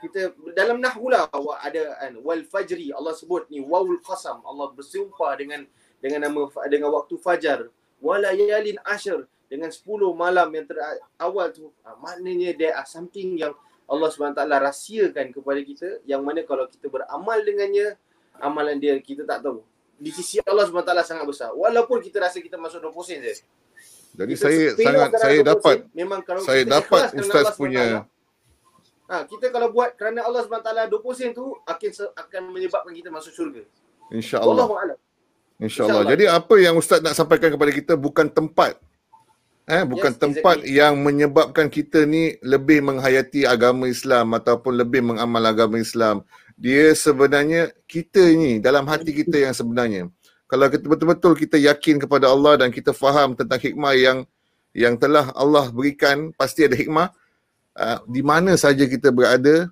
[0.01, 1.29] kita dalam nahwu lah
[1.61, 5.65] ada kan wal fajri Allah sebut ni wawul qasam Allah bersumpah dengan
[6.01, 7.69] dengan nama dengan waktu fajar.
[8.01, 10.77] Walayalin ashr dengan 10 malam yang ter,
[11.19, 11.73] awal tu.
[11.83, 13.51] Ah, maknanya there are something yang
[13.89, 17.97] Allah SWT rahsiakan kepada kita yang mana kalau kita beramal dengannya
[18.37, 19.65] amalan dia kita tak tahu
[19.99, 23.33] di sisi Allah SWT sangat besar walaupun kita rasa kita masuk 20 sen je
[24.09, 27.55] Jadi Kita saya sangat saya 20 dapat sen, memang kalau saya kita dapat Ustaz Allah
[27.55, 27.85] punya
[29.09, 33.33] Ha, kita kalau buat kerana Allah SWT 20 sen tu akan akan menyebabkan kita masuk
[33.33, 33.65] syurga.
[34.13, 34.69] insya-Allah.
[34.69, 34.93] Wallahu.
[35.57, 36.05] InsyaAllah.
[36.05, 36.05] InsyaAllah.
[36.13, 38.77] Jadi apa yang Ustaz nak sampaikan kepada kita bukan tempat.
[39.65, 40.77] Eh, bukan Yes, tempat exactly.
[40.77, 46.21] yang menyebabkan kita ni lebih menghayati agama Islam ataupun lebih mengamal agama Islam.
[46.59, 50.11] Dia sebenarnya kita ni dalam hati kita yang sebenarnya.
[50.43, 54.27] Kalau kita betul-betul kita yakin kepada Allah dan kita faham tentang hikmah yang
[54.75, 57.15] yang telah Allah berikan, pasti ada hikmah.
[57.79, 59.71] Uh, di mana saja kita berada,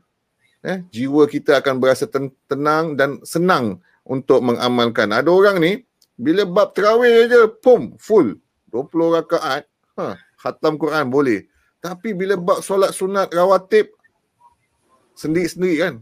[0.64, 5.12] eh, jiwa kita akan berasa ten- tenang dan senang untuk mengamalkan.
[5.12, 5.84] Ada orang ni
[6.16, 8.40] bila bab terawih aja pum full
[8.72, 9.68] 20 rakaat
[10.00, 11.52] ha khatam Quran boleh.
[11.84, 13.92] Tapi bila bab solat sunat rawatib
[15.20, 15.94] sendiri-sendiri kan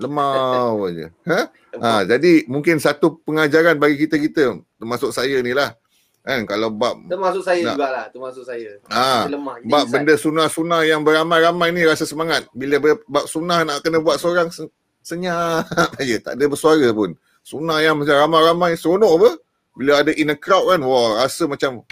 [0.00, 1.06] lemau aja.
[1.28, 1.40] Ha?
[1.80, 5.76] ha jadi mungkin satu pengajaran bagi kita-kita termasuk saya ni lah.
[6.22, 7.74] Kan kalau bab Termasuk saya Nak.
[7.74, 8.78] jugalah, termasuk saya.
[8.86, 9.54] ha Kita lemah.
[9.66, 9.92] Bab insan.
[10.06, 12.46] benda sunnah-sunnah yang beramai-ramai ni rasa semangat.
[12.54, 12.78] Bila
[13.10, 14.70] bab sunnah nak kena buat seorang se-
[15.02, 15.66] senyap
[15.98, 17.18] aja, tak ada bersuara pun.
[17.42, 19.30] Sunnah yang macam ramai-ramai seronok apa?
[19.74, 21.82] Bila ada in a crowd kan, wah rasa macam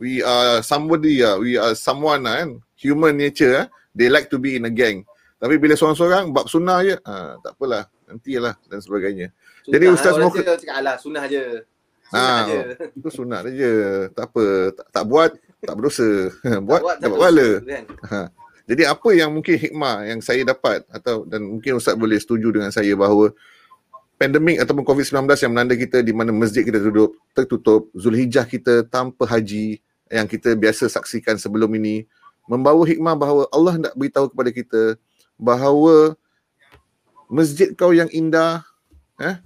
[0.00, 2.56] we are somebody ah, we are someone ah, kan.
[2.80, 3.66] Human nature ah.
[3.92, 5.04] They like to be in a gang.
[5.42, 9.34] Tapi bila seorang-seorang bab sunnah je, ah, tak apalah, nantilah dan sebagainya.
[9.66, 11.66] Sunnah, jadi Ustaz Mokh- cakap, alah sunnah je.
[12.06, 12.60] Sunnah Ah, je.
[12.94, 13.72] Itu sunat je.
[14.14, 16.10] Tak apa, tak, tak buat tak berdosa.
[16.68, 17.48] buat Tak dapat tak pahala.
[17.66, 17.84] Kan?
[18.62, 22.70] Jadi apa yang mungkin hikmah yang saya dapat atau dan mungkin Ustaz boleh setuju dengan
[22.70, 23.34] saya bahawa
[24.14, 29.26] pandemik ataupun COVID-19 yang melanda kita di mana masjid kita tutup, tertutup, Zulhijjah kita tanpa
[29.26, 32.06] haji yang kita biasa saksikan sebelum ini
[32.46, 34.80] membawa hikmah bahawa Allah nak beritahu kepada kita
[35.42, 36.14] bahawa
[37.26, 38.62] masjid kau yang indah,
[39.18, 39.42] eh,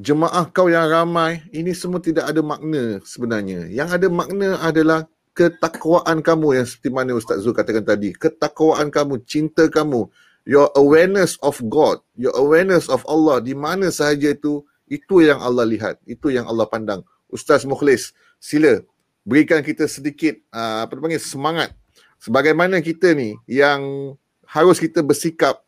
[0.00, 3.68] jemaah kau yang ramai, ini semua tidak ada makna sebenarnya.
[3.68, 5.00] Yang ada makna adalah
[5.36, 8.16] ketakwaan kamu yang seperti mana Ustaz Zul katakan tadi.
[8.16, 10.08] Ketakwaan kamu, cinta kamu,
[10.48, 15.68] your awareness of God, your awareness of Allah di mana sahaja itu, itu yang Allah
[15.68, 17.04] lihat, itu yang Allah pandang.
[17.28, 18.80] Ustaz Mukhlis, sila
[19.26, 21.72] berikan kita sedikit uh, apa dipanggil semangat
[22.20, 24.14] sebagaimana kita ni yang
[24.54, 25.58] harus kita bersikap.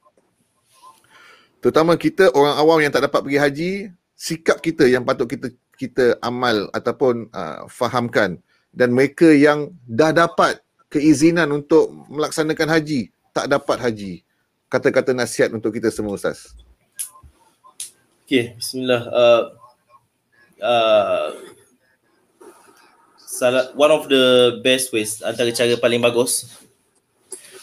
[1.58, 3.70] Terutama kita orang awam yang tak dapat pergi haji
[4.14, 8.38] sikap kita yang patut kita kita amal ataupun uh, fahamkan.
[8.70, 14.22] Dan mereka yang dah dapat keizinan untuk melaksanakan haji tak dapat haji.
[14.70, 16.54] Kata-kata nasihat untuk kita semua Ustaz.
[18.26, 19.02] Okay, bismillah.
[19.10, 19.42] Uh,
[20.60, 21.26] uh,
[23.16, 26.65] salah, one of the best ways, antara cara paling bagus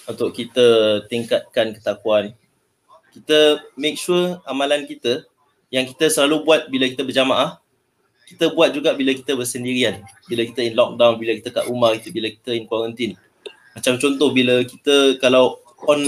[0.10, 2.36] untuk kita tingkatkan ketakwaan.
[3.14, 5.24] Kita make sure amalan kita
[5.70, 7.62] yang kita selalu buat bila kita berjamaah,
[8.26, 10.02] kita buat juga bila kita bersendirian.
[10.26, 13.14] Bila kita in lockdown, bila kita kat rumah, kita, bila kita in quarantine.
[13.78, 16.00] Macam contoh bila kita kalau on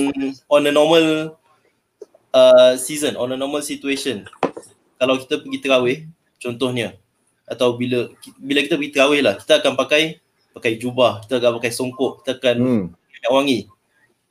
[0.49, 1.37] on a normal
[2.33, 4.25] uh, season, on a normal situation,
[4.97, 5.97] kalau kita pergi terawih
[6.39, 6.95] contohnya
[7.45, 8.09] atau bila
[8.41, 10.17] bila kita pergi terawih lah kita akan pakai
[10.55, 12.85] pakai jubah kita akan pakai songkok kita akan hmm.
[13.29, 13.69] wangi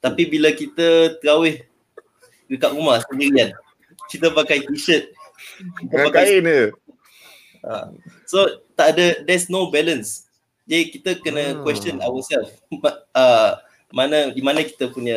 [0.04, 1.64] tapi bila kita terawih
[2.44, 3.56] dekat rumah sendirian
[4.12, 5.08] kita pakai t-shirt
[5.80, 6.64] kita dengan pakai kain je
[7.64, 7.88] Ha.
[8.28, 8.44] So
[8.76, 10.28] tak ada there's no balance.
[10.68, 11.64] Jadi kita kena Hmm.
[11.64, 12.52] question ourselves.
[13.16, 13.56] Uh,
[13.88, 15.16] mana di mana kita punya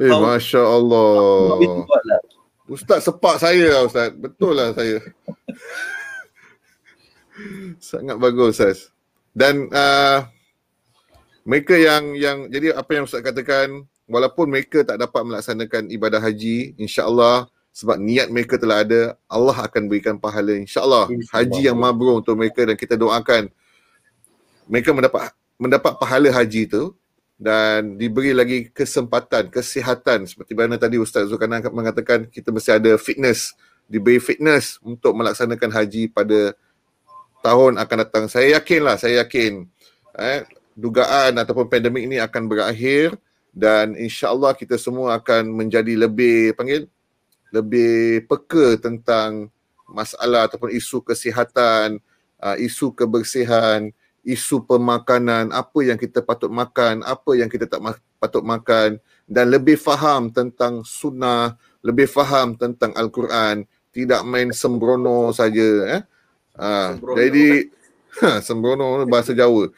[0.00, 2.20] eh How- Masya Allah lah.
[2.64, 4.16] Ustaz sepak saya lah Ustaz.
[4.16, 5.04] Betul lah saya.
[7.92, 8.88] Sangat bagus Ustaz.
[9.36, 10.24] Dan uh,
[11.44, 16.72] mereka yang yang jadi apa yang Ustaz katakan walaupun mereka tak dapat melaksanakan ibadah haji
[16.80, 22.38] insya-Allah sebab niat mereka telah ada Allah akan berikan pahala insya-Allah haji yang mabrur untuk
[22.40, 23.52] mereka dan kita doakan.
[24.64, 26.96] Mereka mendapat mendapat pahala haji itu
[27.36, 30.24] dan diberi lagi kesempatan, kesihatan.
[30.24, 33.52] Seperti mana tadi Ustaz Zulkarnain mengatakan kita mesti ada fitness,
[33.90, 36.56] diberi fitness untuk melaksanakan haji pada
[37.44, 38.24] tahun akan datang.
[38.30, 39.68] Saya yakinlah, saya yakin
[40.16, 43.14] eh, dugaan ataupun pandemik ini akan berakhir
[43.54, 46.90] dan insya-Allah kita semua akan menjadi lebih panggil
[47.54, 49.46] lebih peka tentang
[49.86, 52.02] masalah ataupun isu kesihatan,
[52.42, 53.94] uh, isu kebersihan,
[54.26, 58.98] isu pemakanan, apa yang kita patut makan, apa yang kita tak ma- patut makan
[59.28, 61.54] dan lebih faham tentang sunnah,
[61.84, 66.02] lebih faham tentang Al-Quran, tidak main sembrono saja eh.
[66.58, 67.70] Ha, jadi
[68.24, 69.70] ha, sembrono bahasa Jawa.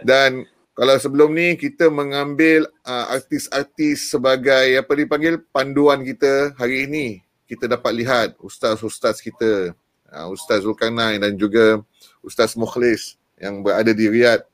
[0.00, 7.06] Dan kalau sebelum ni kita mengambil uh, artis-artis sebagai apa dipanggil panduan kita hari ini,
[7.44, 9.74] kita dapat lihat ustaz-ustaz kita,
[10.14, 11.82] uh, Ustaz Zulkarnain dan juga
[12.22, 14.44] Ustaz Mukhlis yang berada di Riyadh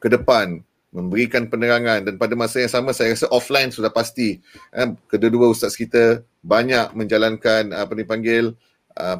[0.00, 0.60] ke depan
[0.96, 2.08] memberikan penerangan.
[2.08, 4.40] Dan pada masa yang sama saya rasa offline sudah pasti
[4.72, 8.56] eh, kedua-dua ustaz kita banyak menjalankan apa dipanggil
[8.96, 9.18] uh,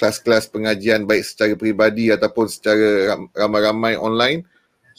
[0.00, 4.48] kelas-kelas pengajian baik secara peribadi ataupun secara ramai-ramai online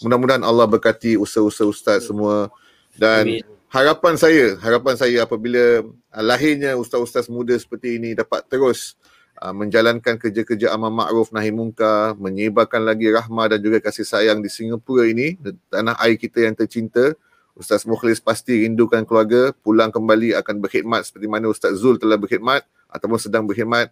[0.05, 2.53] mudah-mudahan Allah berkati usaha-usaha ustaz semua
[2.93, 3.41] dan
[3.73, 8.93] harapan saya harapan saya apabila uh, lahirnya ustaz-ustaz muda seperti ini dapat terus
[9.41, 14.53] Uh, menjalankan kerja-kerja amal ma'ruf nahi munkar, menyebarkan lagi rahmah dan juga kasih sayang di
[14.53, 15.33] Singapura ini,
[15.65, 17.17] tanah air kita yang tercinta.
[17.57, 22.69] Ustaz Mukhlis pasti rindukan keluarga, pulang kembali akan berkhidmat seperti mana Ustaz Zul telah berkhidmat
[22.85, 23.89] ataupun sedang berkhidmat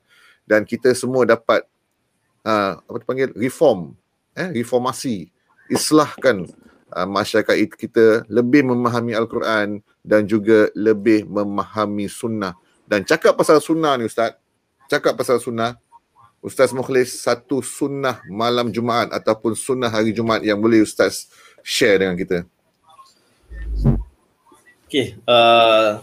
[0.49, 1.61] dan kita semua dapat
[2.41, 3.93] uh, apa dipanggil reform,
[4.33, 5.29] eh reformasi,
[5.69, 6.49] islahkan
[6.89, 12.57] uh, masyarakat kita lebih memahami Al-Quran dan juga lebih memahami sunnah.
[12.89, 14.33] Dan cakap pasal sunnah ni Ustaz,
[14.89, 15.77] cakap pasal sunnah,
[16.41, 21.29] Ustaz Mukhlis satu sunnah malam Jumaat ataupun sunnah hari Jumaat yang boleh Ustaz
[21.61, 22.49] share dengan kita.
[24.89, 26.01] Okay, uh,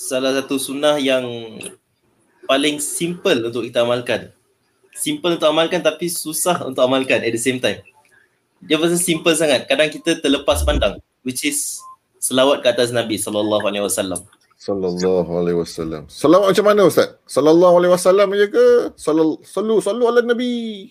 [0.00, 1.28] salah satu sunnah yang
[2.44, 4.32] paling simple untuk kita amalkan.
[4.94, 7.82] Simple untuk amalkan tapi susah untuk amalkan at the same time.
[8.64, 9.66] Dia pasal simple sangat.
[9.66, 11.80] Kadang kita terlepas pandang which is
[12.20, 14.22] selawat ke atas Nabi sallallahu alaihi wasallam.
[14.64, 16.08] Sallallahu alaihi wasallam.
[16.08, 17.20] Salawat macam mana Ustaz?
[17.28, 18.66] Sallallahu alaihi wasallam aja ke?
[18.96, 20.88] Sallu sallu sallu ala Nabi.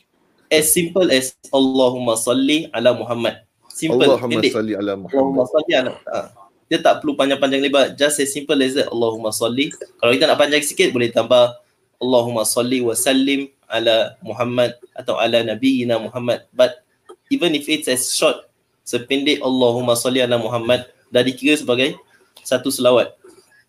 [0.54, 3.42] As simple as Allahumma salli ala Muhammad.
[3.74, 4.06] Simple.
[4.06, 5.18] Allahumma salli ala Muhammad.
[5.18, 6.43] Allahumma salli ala ha.
[6.74, 7.94] Dia tak perlu panjang-panjang lebar.
[7.94, 8.90] Just as simple as that.
[8.90, 9.70] Allahumma salli.
[10.02, 11.54] Kalau kita nak panjang sikit boleh tambah
[12.02, 16.50] Allahumma salli wa sallim ala Muhammad atau ala Nabiina Muhammad.
[16.50, 16.82] But
[17.30, 18.50] even if it's as short
[18.82, 21.94] sependek Allahumma salli ala Muhammad dah dikira sebagai
[22.42, 23.14] satu selawat.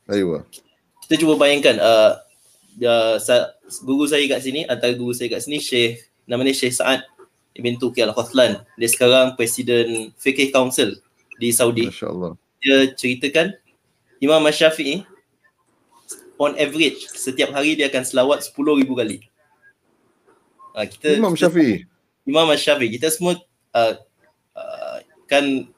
[0.08, 0.40] Ayuh.
[1.04, 2.16] Kita cuba bayangkan uh,
[2.80, 3.44] uh,
[3.84, 7.04] guru saya kat sini antara guru saya kat sini Syekh namanya Syekh Saad
[7.52, 8.64] Ibn Tuki Al-Khoslan.
[8.80, 10.96] Dia sekarang Presiden Fiqh Council
[11.36, 11.86] di Saudi.
[11.86, 12.40] Masya-Allah.
[12.64, 13.52] Dia ceritakan
[14.24, 15.04] Imam Syafi'i
[16.40, 19.18] on average setiap hari dia akan selawat 10,000 kali.
[20.72, 21.84] Uh, kita Imam Syafi'i.
[22.24, 22.96] Imam Syafi'i.
[22.96, 23.36] Kita semua
[23.76, 23.94] uh,
[24.56, 24.98] uh,
[25.28, 25.68] kan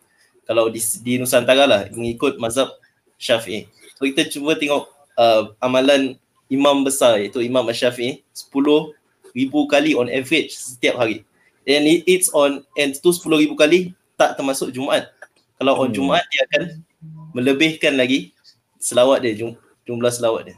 [0.46, 2.70] kalau di, di Nusantara lah mengikut mazhab
[3.18, 3.66] Syafi'i.
[3.98, 4.86] So kita cuba tengok
[5.18, 6.14] uh, amalan
[6.46, 8.94] imam besar iaitu Imam Syafi'i 10
[9.34, 11.26] ribu kali on average setiap hari.
[11.66, 15.15] And it, it's on and tu 10 ribu kali tak termasuk Jumaat.
[15.56, 15.96] Kalau on hmm.
[15.96, 16.62] Jumaat dia akan
[17.32, 18.32] melebihkan lagi
[18.80, 19.56] selawat dia jum,
[19.88, 20.56] jumlah selawat dia.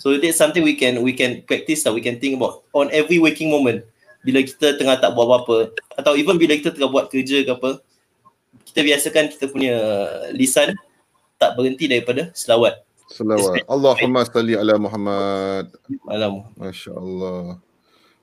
[0.00, 1.92] So that's something we can we can practice lah.
[1.92, 3.84] We can think about on every waking moment
[4.20, 7.80] bila kita tengah tak buat apa-apa atau even bila kita tengah buat kerja ke apa
[8.68, 9.74] kita biasakan kita punya
[10.36, 10.76] lisan
[11.40, 12.84] tak berhenti daripada selawat.
[13.08, 13.64] Selawat.
[13.66, 15.72] Allahumma salli ala Muhammad.
[16.06, 16.46] Alam.
[16.60, 17.58] Masya Allah.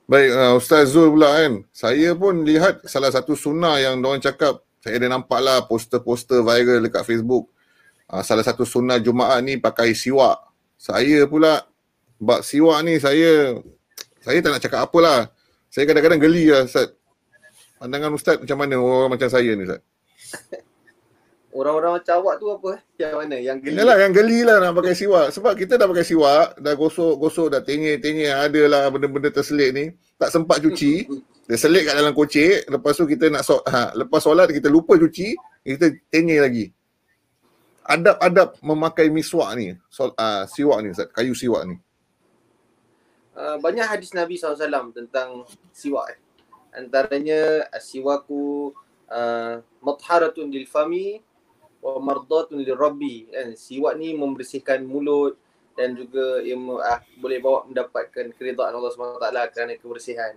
[0.07, 1.53] Baik, uh, Ustaz Zul pula kan.
[1.75, 6.79] Saya pun lihat salah satu sunnah yang orang cakap, saya ada nampak lah poster-poster viral
[6.79, 7.51] dekat Facebook.
[8.07, 10.39] Uh, salah satu sunnah Jumaat ni pakai siwak.
[10.79, 11.59] Saya pula,
[12.15, 13.59] bak siwak ni saya,
[14.23, 15.19] saya tak nak cakap apa lah.
[15.67, 16.95] Saya kadang-kadang geli lah Ustaz.
[17.83, 19.83] Pandangan Ustaz macam mana orang macam saya ni Ustaz?
[21.59, 22.71] orang-orang macam awak tu apa?
[22.95, 23.35] Yang mana?
[23.43, 23.75] Yang geli?
[23.75, 25.27] Yalah, yang geli lah nak pakai siwak.
[25.35, 29.85] Sebab kita dah pakai siwak, dah gosok-gosok, dah tenyir-tenyir, ada lah benda-benda terselit ni.
[30.15, 31.11] Tak sempat cuci.
[31.47, 32.67] Dia selit kat dalam kocik.
[32.67, 35.33] Lepas tu kita nak so ha, lepas solat kita lupa cuci,
[35.63, 36.67] kita tenyir lagi.
[37.87, 41.79] adab-adab memakai miswak ni, so, uh, siwak ni kayu siwak ni?
[43.31, 46.11] Uh, banyak hadis Nabi SAW tentang siwak.
[46.11, 46.19] Eh.
[46.75, 48.75] Antaranya siwaku
[49.07, 51.23] uh, matharatun lil fami
[51.79, 53.31] wa mardatun lil rabbi.
[53.31, 53.55] Kan?
[53.55, 55.39] Siwak ni membersihkan mulut
[55.79, 60.35] dan juga ia uh, boleh bawa mendapatkan keridhaan Allah SWT kerana kebersihan.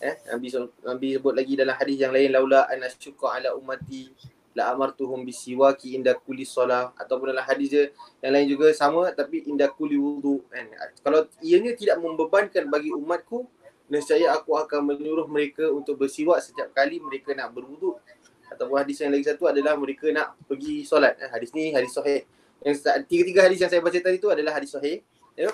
[0.00, 0.48] Eh, Nabi
[0.80, 4.08] Nabi sebut lagi dalam hadis yang lain laula an asyqa ala ummati
[4.56, 7.84] la amartuhum bisiwaki inda kulli solah ataupun dalam hadis dia
[8.24, 10.40] yang lain juga sama tapi inda kulli wudu.
[10.48, 10.72] Kan?
[11.04, 13.44] Kalau ianya tidak membebankan bagi umatku
[13.92, 18.00] nescaya aku akan menyuruh mereka untuk bersiwak setiap kali mereka nak berwuduk
[18.48, 21.20] ataupun hadis yang lagi satu adalah mereka nak pergi solat.
[21.20, 22.24] Eh, hadis ni hadis sahih.
[22.64, 25.04] Yang tiga-tiga hadis yang saya baca tadi tu adalah hadis sahih.
[25.36, 25.52] Ya.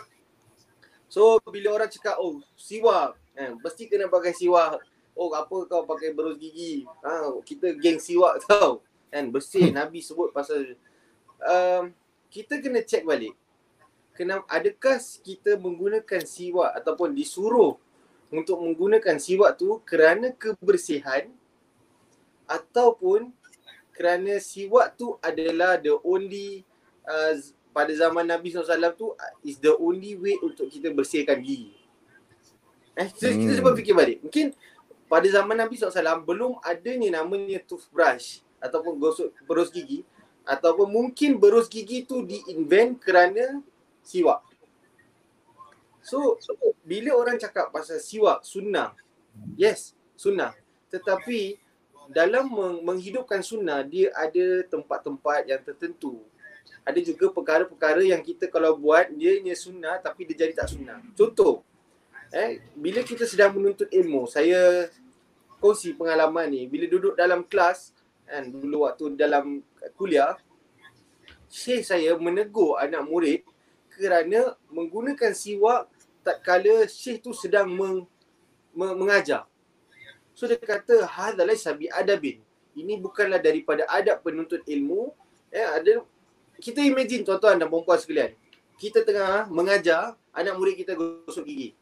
[1.11, 3.61] So bila orang cakap oh siwak Kan?
[3.61, 4.80] Mesti kena pakai siwak.
[5.12, 6.89] Oh apa kau pakai berus gigi?
[7.05, 8.80] Ha, kita geng siwak tau.
[9.12, 9.28] Kan?
[9.28, 10.74] Bersih Nabi sebut pasal
[11.45, 11.93] um,
[12.32, 13.37] kita kena check balik.
[14.16, 17.76] Kenapa adakah kita menggunakan siwak ataupun disuruh
[18.32, 21.28] untuk menggunakan siwak tu kerana kebersihan
[22.49, 23.28] ataupun
[23.93, 26.64] kerana siwak tu adalah the only
[27.05, 27.37] uh,
[27.76, 29.12] pada zaman Nabi SAW tu
[29.45, 31.76] is the only way untuk kita bersihkan gigi.
[32.97, 33.40] Eh, kita, hmm.
[33.44, 34.18] kita cuba fikir balik.
[34.24, 34.57] Mungkin
[35.07, 40.03] pada zaman Nabi SAW belum adanya namanya toothbrush ataupun gosok berus gigi
[40.49, 43.61] ataupun mungkin berus gigi tu di-invent kerana
[44.01, 44.40] siwak.
[46.07, 46.38] So,
[46.86, 48.94] bila orang cakap pasal siwak, sunnah.
[49.59, 50.55] Yes, sunnah.
[50.86, 51.59] Tetapi
[52.07, 52.47] dalam
[52.86, 56.22] menghidupkan sunnah, dia ada tempat-tempat yang tertentu.
[56.86, 61.03] Ada juga perkara-perkara yang kita kalau buat, dia sunnah tapi dia jadi tak sunnah.
[61.18, 61.66] Contoh,
[62.37, 64.93] eh bila kita sedang menuntut ilmu saya
[65.57, 66.68] kongsi pengalaman ni.
[66.68, 69.62] Bila duduk dalam kelas kan dulu waktu dalam
[69.97, 70.37] kuliah
[71.49, 73.41] syekh saya menegur anak murid
[73.89, 75.89] kerana menggunakan siwak
[76.20, 78.05] tak kala syekh tu sedang meng,
[78.76, 79.49] meng, mengajar.
[80.37, 82.45] So dia kata hadzal sabi adabin
[82.76, 85.09] ini bukanlah daripada adab penuntut ilmu.
[85.49, 86.05] Eh ada
[86.61, 88.37] kita imagine tuan-tuan dan puan-puan sekalian.
[88.76, 91.72] Kita tengah mengajar anak murid kita gosok gigi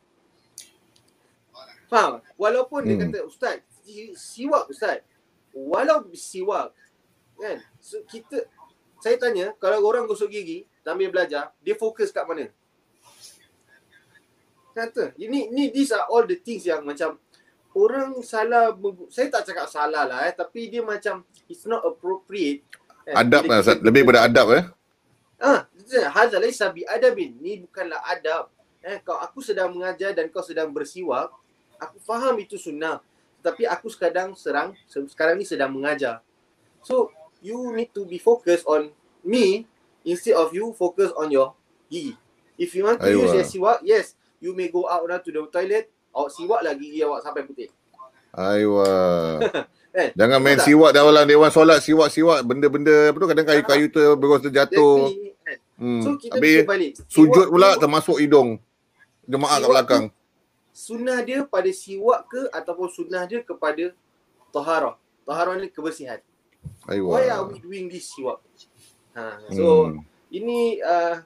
[1.89, 2.25] Faham?
[2.41, 2.89] Walaupun hmm.
[2.89, 3.59] dia kata ustaz
[4.17, 5.05] siwak ustaz.
[5.55, 6.75] Walau siwak
[7.39, 7.59] kan.
[7.83, 8.47] So kita
[9.03, 12.49] saya tanya kalau orang gosok gigi sambil belajar, dia fokus kat mana?
[14.75, 17.15] Kata, ini ni these are all the things yang macam
[17.79, 18.75] orang salah
[19.11, 22.67] saya tak cakap salah lah eh tapi dia macam it's not appropriate.
[23.05, 23.15] Kan?
[23.29, 23.79] Adab lah Ustaz.
[23.85, 24.65] Lebih pada adab eh.
[25.39, 25.69] Ah,
[26.11, 27.37] hadza laisa bi adabin.
[27.39, 28.49] Ni bukanlah adab.
[28.85, 31.33] Eh, kau aku sedang mengajar dan kau sedang bersiwak,
[31.81, 33.01] aku faham itu sunnah
[33.45, 36.25] tapi aku sekarang serang sekarang ni sedang mengajar
[36.81, 37.13] so
[37.45, 38.89] you need to be focused on
[39.21, 39.69] me
[40.05, 41.53] instead of you focus on your
[41.89, 42.17] gigi
[42.57, 43.25] if you want to Ayuh.
[43.29, 46.73] use your siwak yes you may go out now to the toilet awak siwak lah
[46.77, 47.69] gigi awak sampai putih
[48.35, 48.91] Aywa.
[49.99, 50.67] eh, Jangan main tak?
[50.67, 55.15] siwak dalam dewan solat siwak-siwak benda-benda apa tu kadang kayu-kayu tu berus terjatuh.
[55.79, 56.03] Hmm.
[56.03, 56.91] So kita Habis balik.
[57.07, 58.59] Sujud pula termasuk hidung.
[59.31, 60.05] Jemaah kat belakang.
[60.11, 60.24] Tu,
[60.75, 63.95] sunnah dia pada siwak ke ataupun sunnah dia kepada
[64.51, 64.99] taharah.
[65.23, 66.19] Taharah ni kebersihan.
[66.91, 67.15] Aywa.
[67.15, 68.43] Why are we doing this siwak?
[69.15, 70.03] Ha, so hmm.
[70.35, 71.23] ini uh,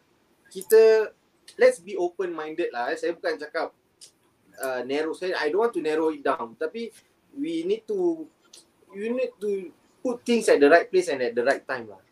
[0.52, 1.08] kita
[1.56, 2.92] let's be open minded lah.
[2.92, 3.72] Saya bukan cakap
[4.60, 6.92] uh, narrow saya I don't want to narrow it down tapi
[7.32, 8.28] we need to
[8.92, 9.72] you need to
[10.04, 12.04] put things at the right place and at the right time lah.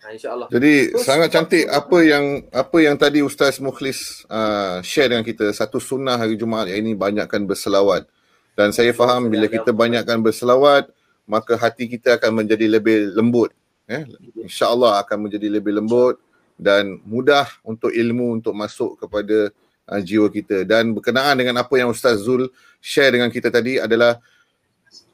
[0.00, 0.48] Ha, InsyaAllah.
[0.48, 5.52] Jadi so, sangat cantik apa yang apa yang tadi Ustaz Mukhlis uh, share dengan kita.
[5.52, 8.08] Satu sunnah hari Jumaat yang ini banyakkan berselawat.
[8.56, 10.88] Dan saya faham bila kita banyakkan berselawat,
[11.28, 13.52] maka hati kita akan menjadi lebih lembut.
[13.92, 14.08] Eh?
[14.40, 16.16] InsyaAllah akan menjadi lebih lembut
[16.56, 19.52] dan mudah untuk ilmu untuk masuk kepada
[19.84, 20.64] uh, jiwa kita.
[20.64, 22.48] Dan berkenaan dengan apa yang Ustaz Zul
[22.80, 24.16] share dengan kita tadi adalah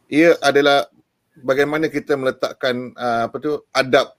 [0.07, 0.87] ia adalah
[1.43, 4.14] bagaimana kita meletakkan uh, apa tu adab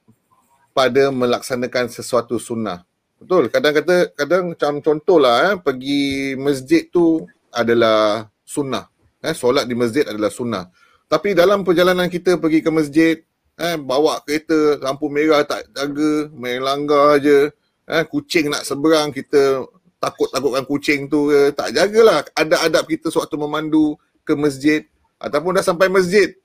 [0.77, 2.85] pada melaksanakan sesuatu sunnah.
[3.17, 3.49] Betul.
[3.49, 8.85] Kadang kata kadang macam contohlah eh pergi masjid tu adalah sunnah.
[9.25, 10.69] Eh solat di masjid adalah sunnah.
[11.09, 13.15] Tapi dalam perjalanan kita pergi ke masjid
[13.57, 17.49] eh bawa kereta lampu merah tak jaga, main langgar aje.
[17.89, 19.65] Eh kucing nak seberang kita
[19.97, 24.85] takut-takutkan kucing tu ke, tak jagalah adab-adab kita sewaktu memandu ke masjid
[25.17, 26.37] ataupun dah sampai masjid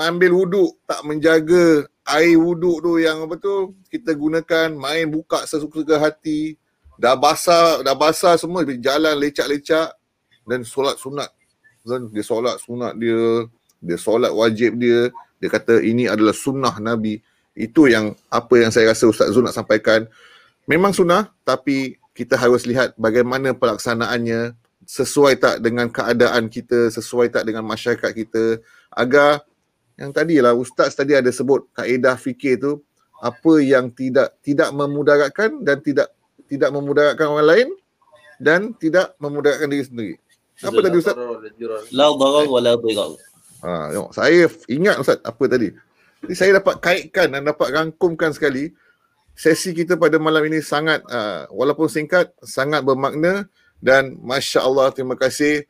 [0.00, 5.84] ambil wuduk tak menjaga air wuduk tu yang apa tu kita gunakan main buka sesuka
[6.00, 6.56] hati.
[7.00, 9.92] Dah basah dah basah semua jalan lecak-lecak
[10.48, 11.28] dan solat sunat.
[11.84, 13.48] Dan dia solat sunat dia
[13.80, 15.08] dia solat wajib dia.
[15.40, 17.20] Dia kata ini adalah sunnah nabi.
[17.56, 20.04] Itu yang apa yang saya rasa Ustaz Zul nak sampaikan.
[20.68, 24.56] Memang sunnah tapi kita harus lihat bagaimana pelaksanaannya.
[24.90, 28.58] Sesuai tak dengan keadaan kita, sesuai tak dengan masyarakat kita.
[28.90, 29.46] Agar
[30.00, 32.80] yang tadi lah ustaz tadi ada sebut kaedah fikir tu
[33.20, 36.08] apa yang tidak tidak memudaratkan dan tidak
[36.48, 37.68] tidak memudaratkan orang lain
[38.40, 40.14] dan tidak memudaratkan diri sendiri.
[40.64, 41.14] Apa tadi ustaz?
[41.92, 43.12] La darar wa la dirar.
[43.60, 45.68] Ha, tengok, saya ingat ustaz apa tadi.
[46.24, 48.72] Jadi saya dapat kaitkan dan dapat rangkumkan sekali
[49.36, 53.48] sesi kita pada malam ini sangat uh, walaupun singkat sangat bermakna
[53.80, 55.64] dan masya-Allah terima kasih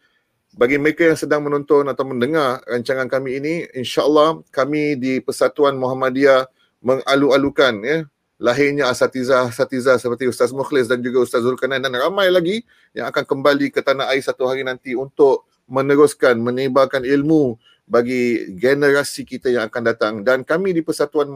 [0.51, 6.51] bagi mereka yang sedang menonton atau mendengar rancangan kami ini, insya-Allah kami di Persatuan Muhammadiyah
[6.83, 7.99] mengalu-alukan ya.
[8.41, 11.85] Lahirnya asatizah-asatizah seperti Ustaz Mukhlis dan juga Ustaz Zulkarnain.
[11.85, 12.65] Dan ramai lagi
[12.97, 19.29] yang akan kembali ke tanah air satu hari nanti untuk meneruskan, menebarkan ilmu bagi generasi
[19.29, 20.15] kita yang akan datang.
[20.25, 21.29] Dan kami di Persatuan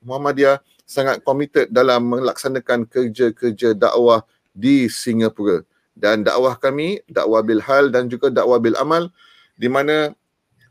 [0.00, 0.58] Muhammadiyah
[0.88, 4.24] sangat komited dalam melaksanakan kerja-kerja dakwah
[4.56, 5.60] di Singapura
[5.96, 9.08] dan dakwah kami dakwah bil hal dan juga dakwah bil amal
[9.56, 10.12] di mana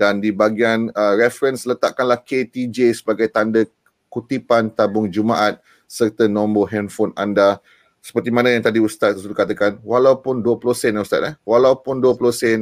[0.00, 3.68] dan di bahagian uh, reference letakkanlah KTJ sebagai tanda
[4.08, 7.60] kutipan tabung Jumaat serta nombor handphone anda.
[8.00, 11.34] Seperti mana yang tadi Ustaz sudah katakan walaupun 20 sen ya Ustaz eh?
[11.44, 12.60] Walaupun 20 sen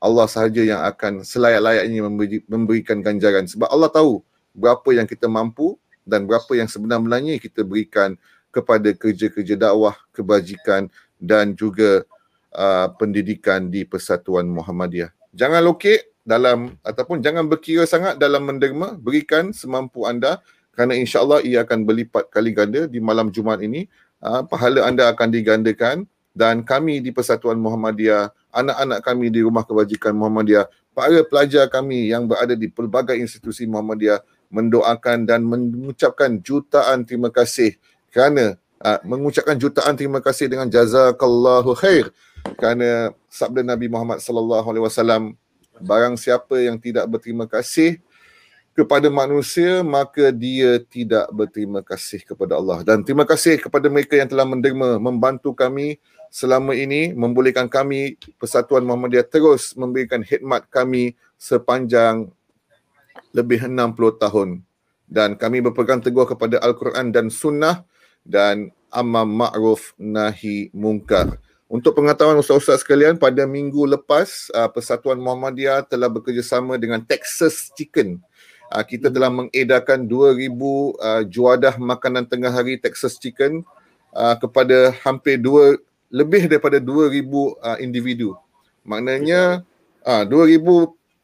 [0.00, 3.44] Allah sahaja yang akan selayak-layaknya memberi, memberikan ganjaran.
[3.44, 4.24] Sebab Allah tahu
[4.56, 5.76] berapa yang kita mampu
[6.08, 8.16] dan berapa yang sebenarnya kita berikan
[8.48, 10.88] kepada kerja-kerja dakwah kebajikan
[11.20, 12.08] dan juga
[12.56, 15.12] uh, pendidikan di Persatuan Muhammadiyah.
[15.36, 20.44] Jangan lokek dalam ataupun jangan berkira sangat dalam menderma berikan semampu anda
[20.76, 23.88] kerana insyaallah ia akan berlipat kali ganda di malam Jumaat ini.
[24.20, 26.04] Uh, pahala anda akan digandakan
[26.36, 32.28] dan kami di Persatuan Muhammadiyah anak-anak kami di Rumah Kebajikan Muhammadiyah para pelajar kami yang
[32.28, 34.20] berada di pelbagai institusi Muhammadiyah
[34.52, 37.78] mendoakan dan mengucapkan jutaan terima kasih.
[38.12, 42.12] Kerana uh, mengucapkan jutaan terima kasih dengan jazakallahu khair.
[42.58, 45.22] Kerana sabda Nabi Muhammad sallallahu alaihi wasallam
[45.82, 47.98] Barang siapa yang tidak berterima kasih
[48.78, 52.86] kepada manusia, maka dia tidak berterima kasih kepada Allah.
[52.86, 55.98] Dan terima kasih kepada mereka yang telah menderma, membantu kami
[56.30, 62.30] selama ini, membolehkan kami, Persatuan Muhammadiyah terus memberikan khidmat kami sepanjang
[63.34, 64.48] lebih 60 tahun.
[65.08, 67.82] Dan kami berpegang teguh kepada Al-Quran dan Sunnah
[68.22, 71.40] dan amam ma'ruf nahi mungkar.
[71.68, 78.24] Untuk pengetahuan ustaz-ustaz sekalian, pada minggu lepas uh, Persatuan Muhammadiyah telah bekerjasama dengan Texas Chicken.
[78.72, 83.68] Uh, kita telah mengedarkan 2000 uh, juadah makanan tengah hari Texas Chicken
[84.16, 85.76] uh, kepada hampir dua
[86.08, 88.32] lebih daripada 2000 uh, individu.
[88.88, 89.60] Maknanya
[90.08, 90.64] uh, 2000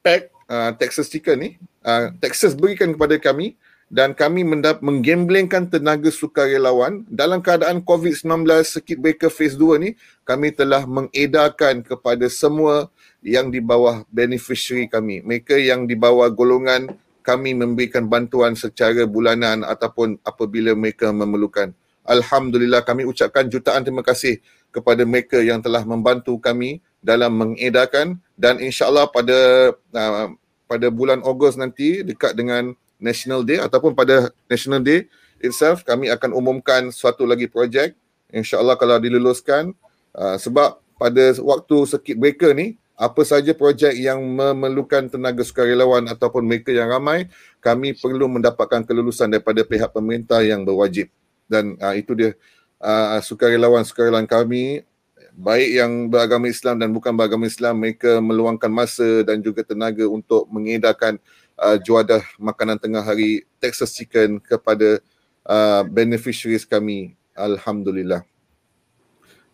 [0.05, 1.51] pack uh, Texas Chicken ni
[1.89, 3.57] uh, Texas berikan kepada kami
[3.93, 7.05] dan kami mendap- menggamblingkan tenaga sukarelawan.
[7.09, 9.91] Dalam keadaan COVID-19 Circuit Breaker Phase 2 ni
[10.25, 12.89] kami telah mengedarkan kepada semua
[13.25, 15.25] yang di bawah beneficiary kami.
[15.25, 16.93] Mereka yang di bawah golongan
[17.25, 21.73] kami memberikan bantuan secara bulanan ataupun apabila mereka memerlukan.
[22.05, 28.21] Alhamdulillah kami ucapkan jutaan terima kasih kepada mereka yang telah membantu kami dalam mengedarkan.
[28.37, 30.29] Dan insyaallah pada uh,
[30.69, 35.07] pada bulan Ogos nanti dekat dengan National Day ataupun pada National Day
[35.43, 37.95] itself kami akan umumkan suatu lagi projek
[38.35, 39.75] insyaallah kalau diluluskan
[40.17, 46.47] uh, sebab pada waktu circuit breaker ni apa saja projek yang memerlukan tenaga sukarelawan ataupun
[46.47, 47.27] mereka yang ramai,
[47.59, 51.11] kami perlu mendapatkan kelulusan daripada pihak pemerintah yang berwajib.
[51.51, 52.31] Dan uh, itu dia
[52.79, 54.87] uh, sukarelawan-sukarelawan kami,
[55.35, 60.47] baik yang beragama Islam dan bukan beragama Islam, mereka meluangkan masa dan juga tenaga untuk
[60.47, 61.19] mengedarkan
[61.59, 65.03] uh, juadah makanan tengah hari Texas Chicken kepada
[65.47, 67.15] uh, beneficiaries kami.
[67.35, 68.23] Alhamdulillah.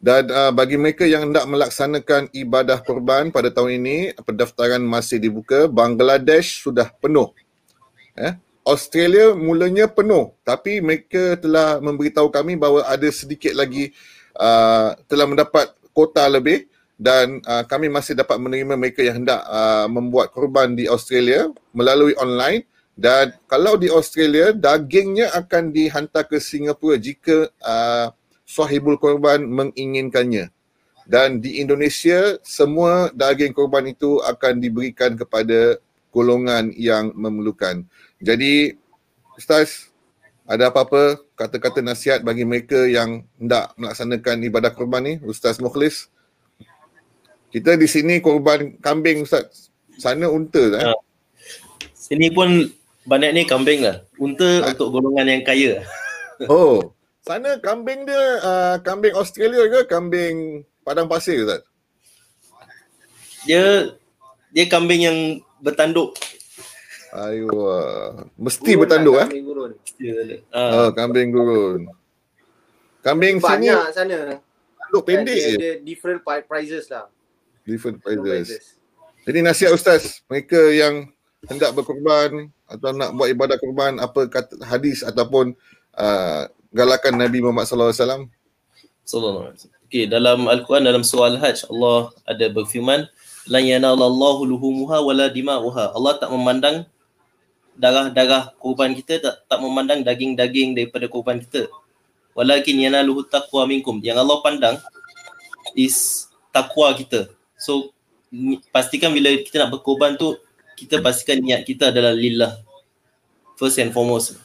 [0.01, 5.68] Dan uh, bagi mereka yang hendak melaksanakan ibadah korban pada tahun ini, pendaftaran masih dibuka.
[5.68, 7.32] Bangladesh sudah penuh.
[8.16, 8.32] Eh?
[8.70, 13.90] Australia mulanya penuh tapi mereka telah memberitahu kami bahawa ada sedikit lagi
[14.38, 16.69] uh, telah mendapat kota lebih
[17.01, 22.12] dan uh, kami masih dapat menerima mereka yang hendak uh, membuat korban di Australia melalui
[22.20, 28.12] online dan kalau di Australia dagingnya akan dihantar ke Singapura jika uh,
[28.44, 30.53] sahibul korban menginginkannya.
[31.09, 35.80] Dan di Indonesia, semua daging korban itu akan diberikan kepada
[36.14, 37.82] golongan yang memerlukan.
[38.22, 38.78] Jadi,
[39.34, 39.90] Ustaz,
[40.46, 45.14] ada apa-apa kata-kata nasihat bagi mereka yang hendak melaksanakan ibadah korban ni?
[45.26, 46.11] Ustaz Mukhlis.
[47.51, 49.74] Kita di sini korban kambing, Ustaz.
[49.98, 50.62] Sana unta?
[50.78, 50.94] Eh?
[51.92, 52.70] Sini pun
[53.11, 54.07] banyak ni kambing lah.
[54.22, 54.70] Unta ha?
[54.70, 55.82] untuk golongan yang kaya.
[56.48, 61.66] Oh, sana kambing dia uh, kambing Australia ke kambing padang pasir Ustaz?
[63.44, 63.92] Dia
[64.55, 65.18] dia kambing yang
[65.61, 66.16] bertanduk.
[67.11, 67.51] Ayo,
[68.38, 69.70] mesti gurun bertanduk lah, Kambing gurun.
[70.55, 70.70] Uh.
[70.72, 71.80] Oh, kambing gurun.
[73.03, 74.18] Kambing Banyak sini sana.
[74.78, 75.57] Tanduk pendek dia, je.
[75.59, 77.11] Dia different prices lah.
[77.64, 78.78] Different prices.
[79.24, 81.12] Jadi nasihat Ustaz, mereka yang
[81.48, 85.52] hendak berkorban atau nak buat ibadah korban, apa kata hadis ataupun
[85.96, 88.22] uh, galakan Nabi Muhammad sallallahu alaihi wasallam?
[89.04, 89.78] Sallallahu alaihi wasallam.
[89.90, 93.11] Okey, dalam Al-Quran dalam surah Al-Hajj Allah ada berfirman
[93.50, 95.98] lan yanalallahu luhumuha wala dima'uha.
[95.98, 96.86] Allah tak memandang
[97.74, 101.66] darah-darah korban kita tak tak memandang daging-daging daripada korban kita.
[102.38, 103.98] Walakin yanaluhu taqwa minkum.
[103.98, 104.76] Yang Allah pandang
[105.74, 107.26] is takwa kita.
[107.61, 107.92] So
[108.72, 110.38] pastikan bila kita nak berkorban tu
[110.80, 112.56] kita pastikan niat kita adalah lillah.
[113.61, 114.40] First and foremost.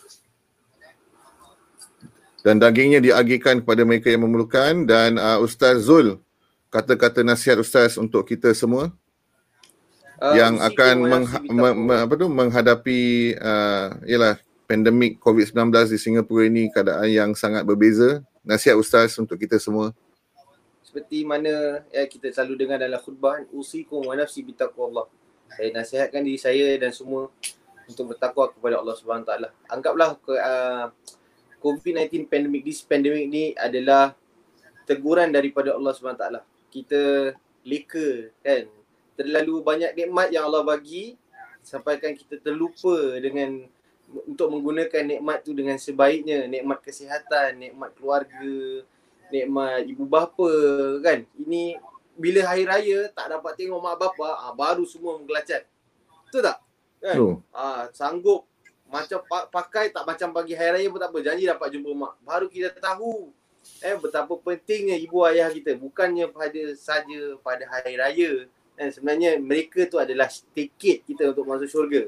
[2.43, 4.83] Dan dagingnya diagihkan kepada mereka yang memerlukan.
[4.83, 6.19] Dan uh, Ustaz Zul
[6.67, 8.91] kata-kata nasihat Ustaz untuk kita semua?
[10.19, 12.27] Uh, yang akan mengha- me- me- apa tu?
[12.27, 12.99] Menghadapi
[13.39, 14.35] uh, ialah
[14.67, 18.19] pandemik COVID-19 di Singapura ini keadaan yang sangat berbeza.
[18.43, 19.95] Nasihat Ustaz untuk kita semua
[20.95, 25.11] seperti mana ya kita selalu dengar dalam khutbah usikum wa nafsi bitaqwallah
[25.51, 27.27] saya nasihatkan diri saya dan semua
[27.83, 30.87] untuk bertakwa kepada Allah Subhanahu taala anggaplah uh,
[31.59, 34.15] COVID-19 pandemic this pandemic ni adalah
[34.85, 36.25] teguran daripada Allah SWT.
[36.69, 37.33] Kita
[37.65, 38.69] leka kan.
[39.17, 41.17] Terlalu banyak nikmat yang Allah bagi
[41.65, 43.65] sampaikan kita terlupa dengan
[44.29, 48.85] untuk menggunakan nikmat tu dengan sebaiknya, nikmat kesihatan, nikmat keluarga,
[49.29, 50.49] nikmat ibu bapa
[51.01, 51.25] kan.
[51.37, 51.79] Ini
[52.15, 55.67] bila hari raya tak dapat tengok mak bapa, ah, baru semua menggelacat.
[56.27, 56.57] Betul tak?
[57.03, 57.15] Kan?
[57.53, 58.47] Ah, sanggup
[58.85, 59.19] macam
[59.49, 62.69] pakai tak macam pagi hari raya pun tak apa janji dapat jumpa mak baru kita
[62.77, 63.33] tahu
[63.81, 68.31] eh betapa pentingnya ibu ayah kita bukannya pada saja pada hari raya
[68.77, 72.07] dan sebenarnya mereka tu adalah tiket kita untuk masuk syurga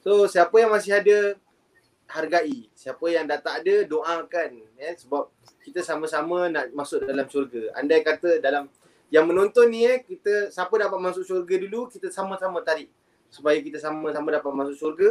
[0.00, 1.36] so siapa yang masih ada
[2.08, 5.28] hargai siapa yang dah tak ada doakan eh sebab
[5.68, 7.68] kita sama-sama nak masuk dalam syurga.
[7.76, 8.72] Andai kata dalam
[9.12, 12.88] yang menonton ni eh kita siapa dapat masuk syurga dulu kita sama-sama tarik.
[13.28, 15.08] Supaya kita sama-sama dapat masuk syurga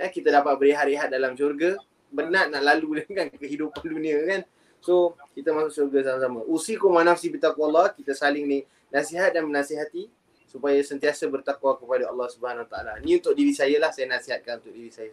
[0.00, 1.76] eh, kita dapat berehat-rehat dalam syurga.
[2.08, 4.40] Benar nak lalu dengan kehidupan dunia kan?
[4.80, 6.40] So kita masuk syurga sama-sama.
[6.48, 10.08] Usikum wa nafsi bitaqwallah kita saling ni nasihat dan menasihati
[10.52, 13.00] supaya sentiasa bertakwa kepada Allah Subhanahu taala.
[13.00, 15.08] Ni untuk diri saya lah saya nasihatkan untuk diri saya.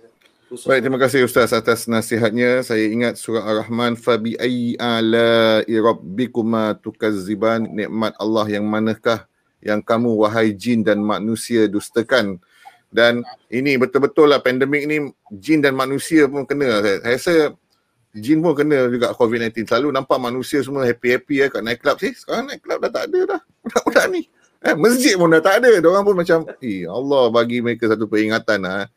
[0.52, 0.68] Khusus.
[0.68, 2.60] Baik, terima kasih Ustaz atas nasihatnya.
[2.66, 9.30] Saya ingat surah Ar-Rahman fabi ayyi ala rabbikuma tukazziban nikmat Allah yang manakah
[9.64, 12.42] yang kamu wahai jin dan manusia dustakan?
[12.90, 16.82] Dan ini betul-betul lah pandemik ni jin dan manusia pun kena.
[16.82, 17.34] Saya, saya rasa
[18.18, 22.10] jin pun kena juga COVID-19 selalu nampak manusia semua happy-happy ya kat night club sih
[22.18, 24.22] sekarang night club dah tak ada dah budak-budak ni
[24.64, 28.60] eh, masjid pun dah tak ada orang pun macam eh Allah bagi mereka satu peringatan
[28.64, 28.90] lah eh.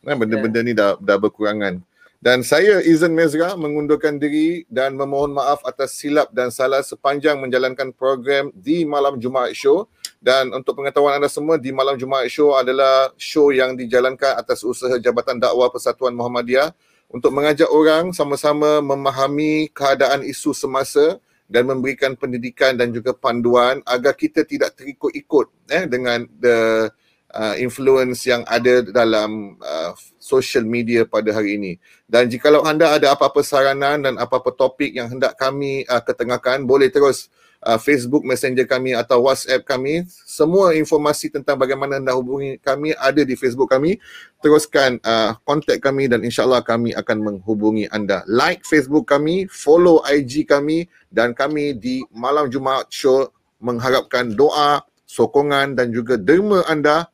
[0.00, 1.76] Eh, benda-benda ni dah dah berkurangan.
[2.20, 7.96] Dan saya Izan Mezra mengundurkan diri dan memohon maaf atas silap dan salah sepanjang menjalankan
[7.96, 9.88] program di Malam Jumaat Show.
[10.20, 15.00] Dan untuk pengetahuan anda semua, di Malam Jumaat Show adalah show yang dijalankan atas usaha
[15.00, 16.76] Jabatan Dakwah Persatuan Muhammadiyah
[17.08, 21.16] untuk mengajak orang sama-sama memahami keadaan isu semasa
[21.50, 26.86] dan memberikan pendidikan dan juga panduan agar kita tidak terikut-ikut eh, dengan the
[27.34, 29.90] uh, influence yang ada dalam uh,
[30.22, 31.72] social media pada hari ini.
[32.06, 36.90] Dan jikalau anda ada apa-apa saranan dan apa-apa topik yang hendak kami uh, ketengahkan, boleh
[36.90, 37.30] terus
[37.64, 40.04] uh, Facebook Messenger kami atau WhatsApp kami.
[40.24, 44.00] Semua informasi tentang bagaimana anda hubungi kami ada di Facebook kami.
[44.40, 48.24] Teruskan uh, kontak kami dan insyaAllah kami akan menghubungi anda.
[48.24, 53.28] Like Facebook kami, follow IG kami dan kami di Malam Jumaat Show
[53.60, 57.12] mengharapkan doa, sokongan dan juga derma anda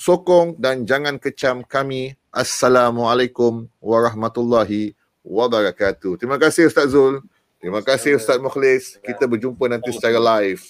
[0.00, 2.16] sokong dan jangan kecam kami.
[2.32, 6.16] Assalamualaikum warahmatullahi wabarakatuh.
[6.16, 7.20] Terima kasih Ustaz Zul.
[7.60, 8.96] Terima kasih Ustaz Mukhlis.
[9.04, 10.64] Kita berjumpa nanti secara live.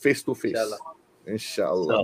[0.00, 0.56] Face to face.
[0.56, 0.80] InsyaAllah.
[1.28, 2.00] InsyaAllah.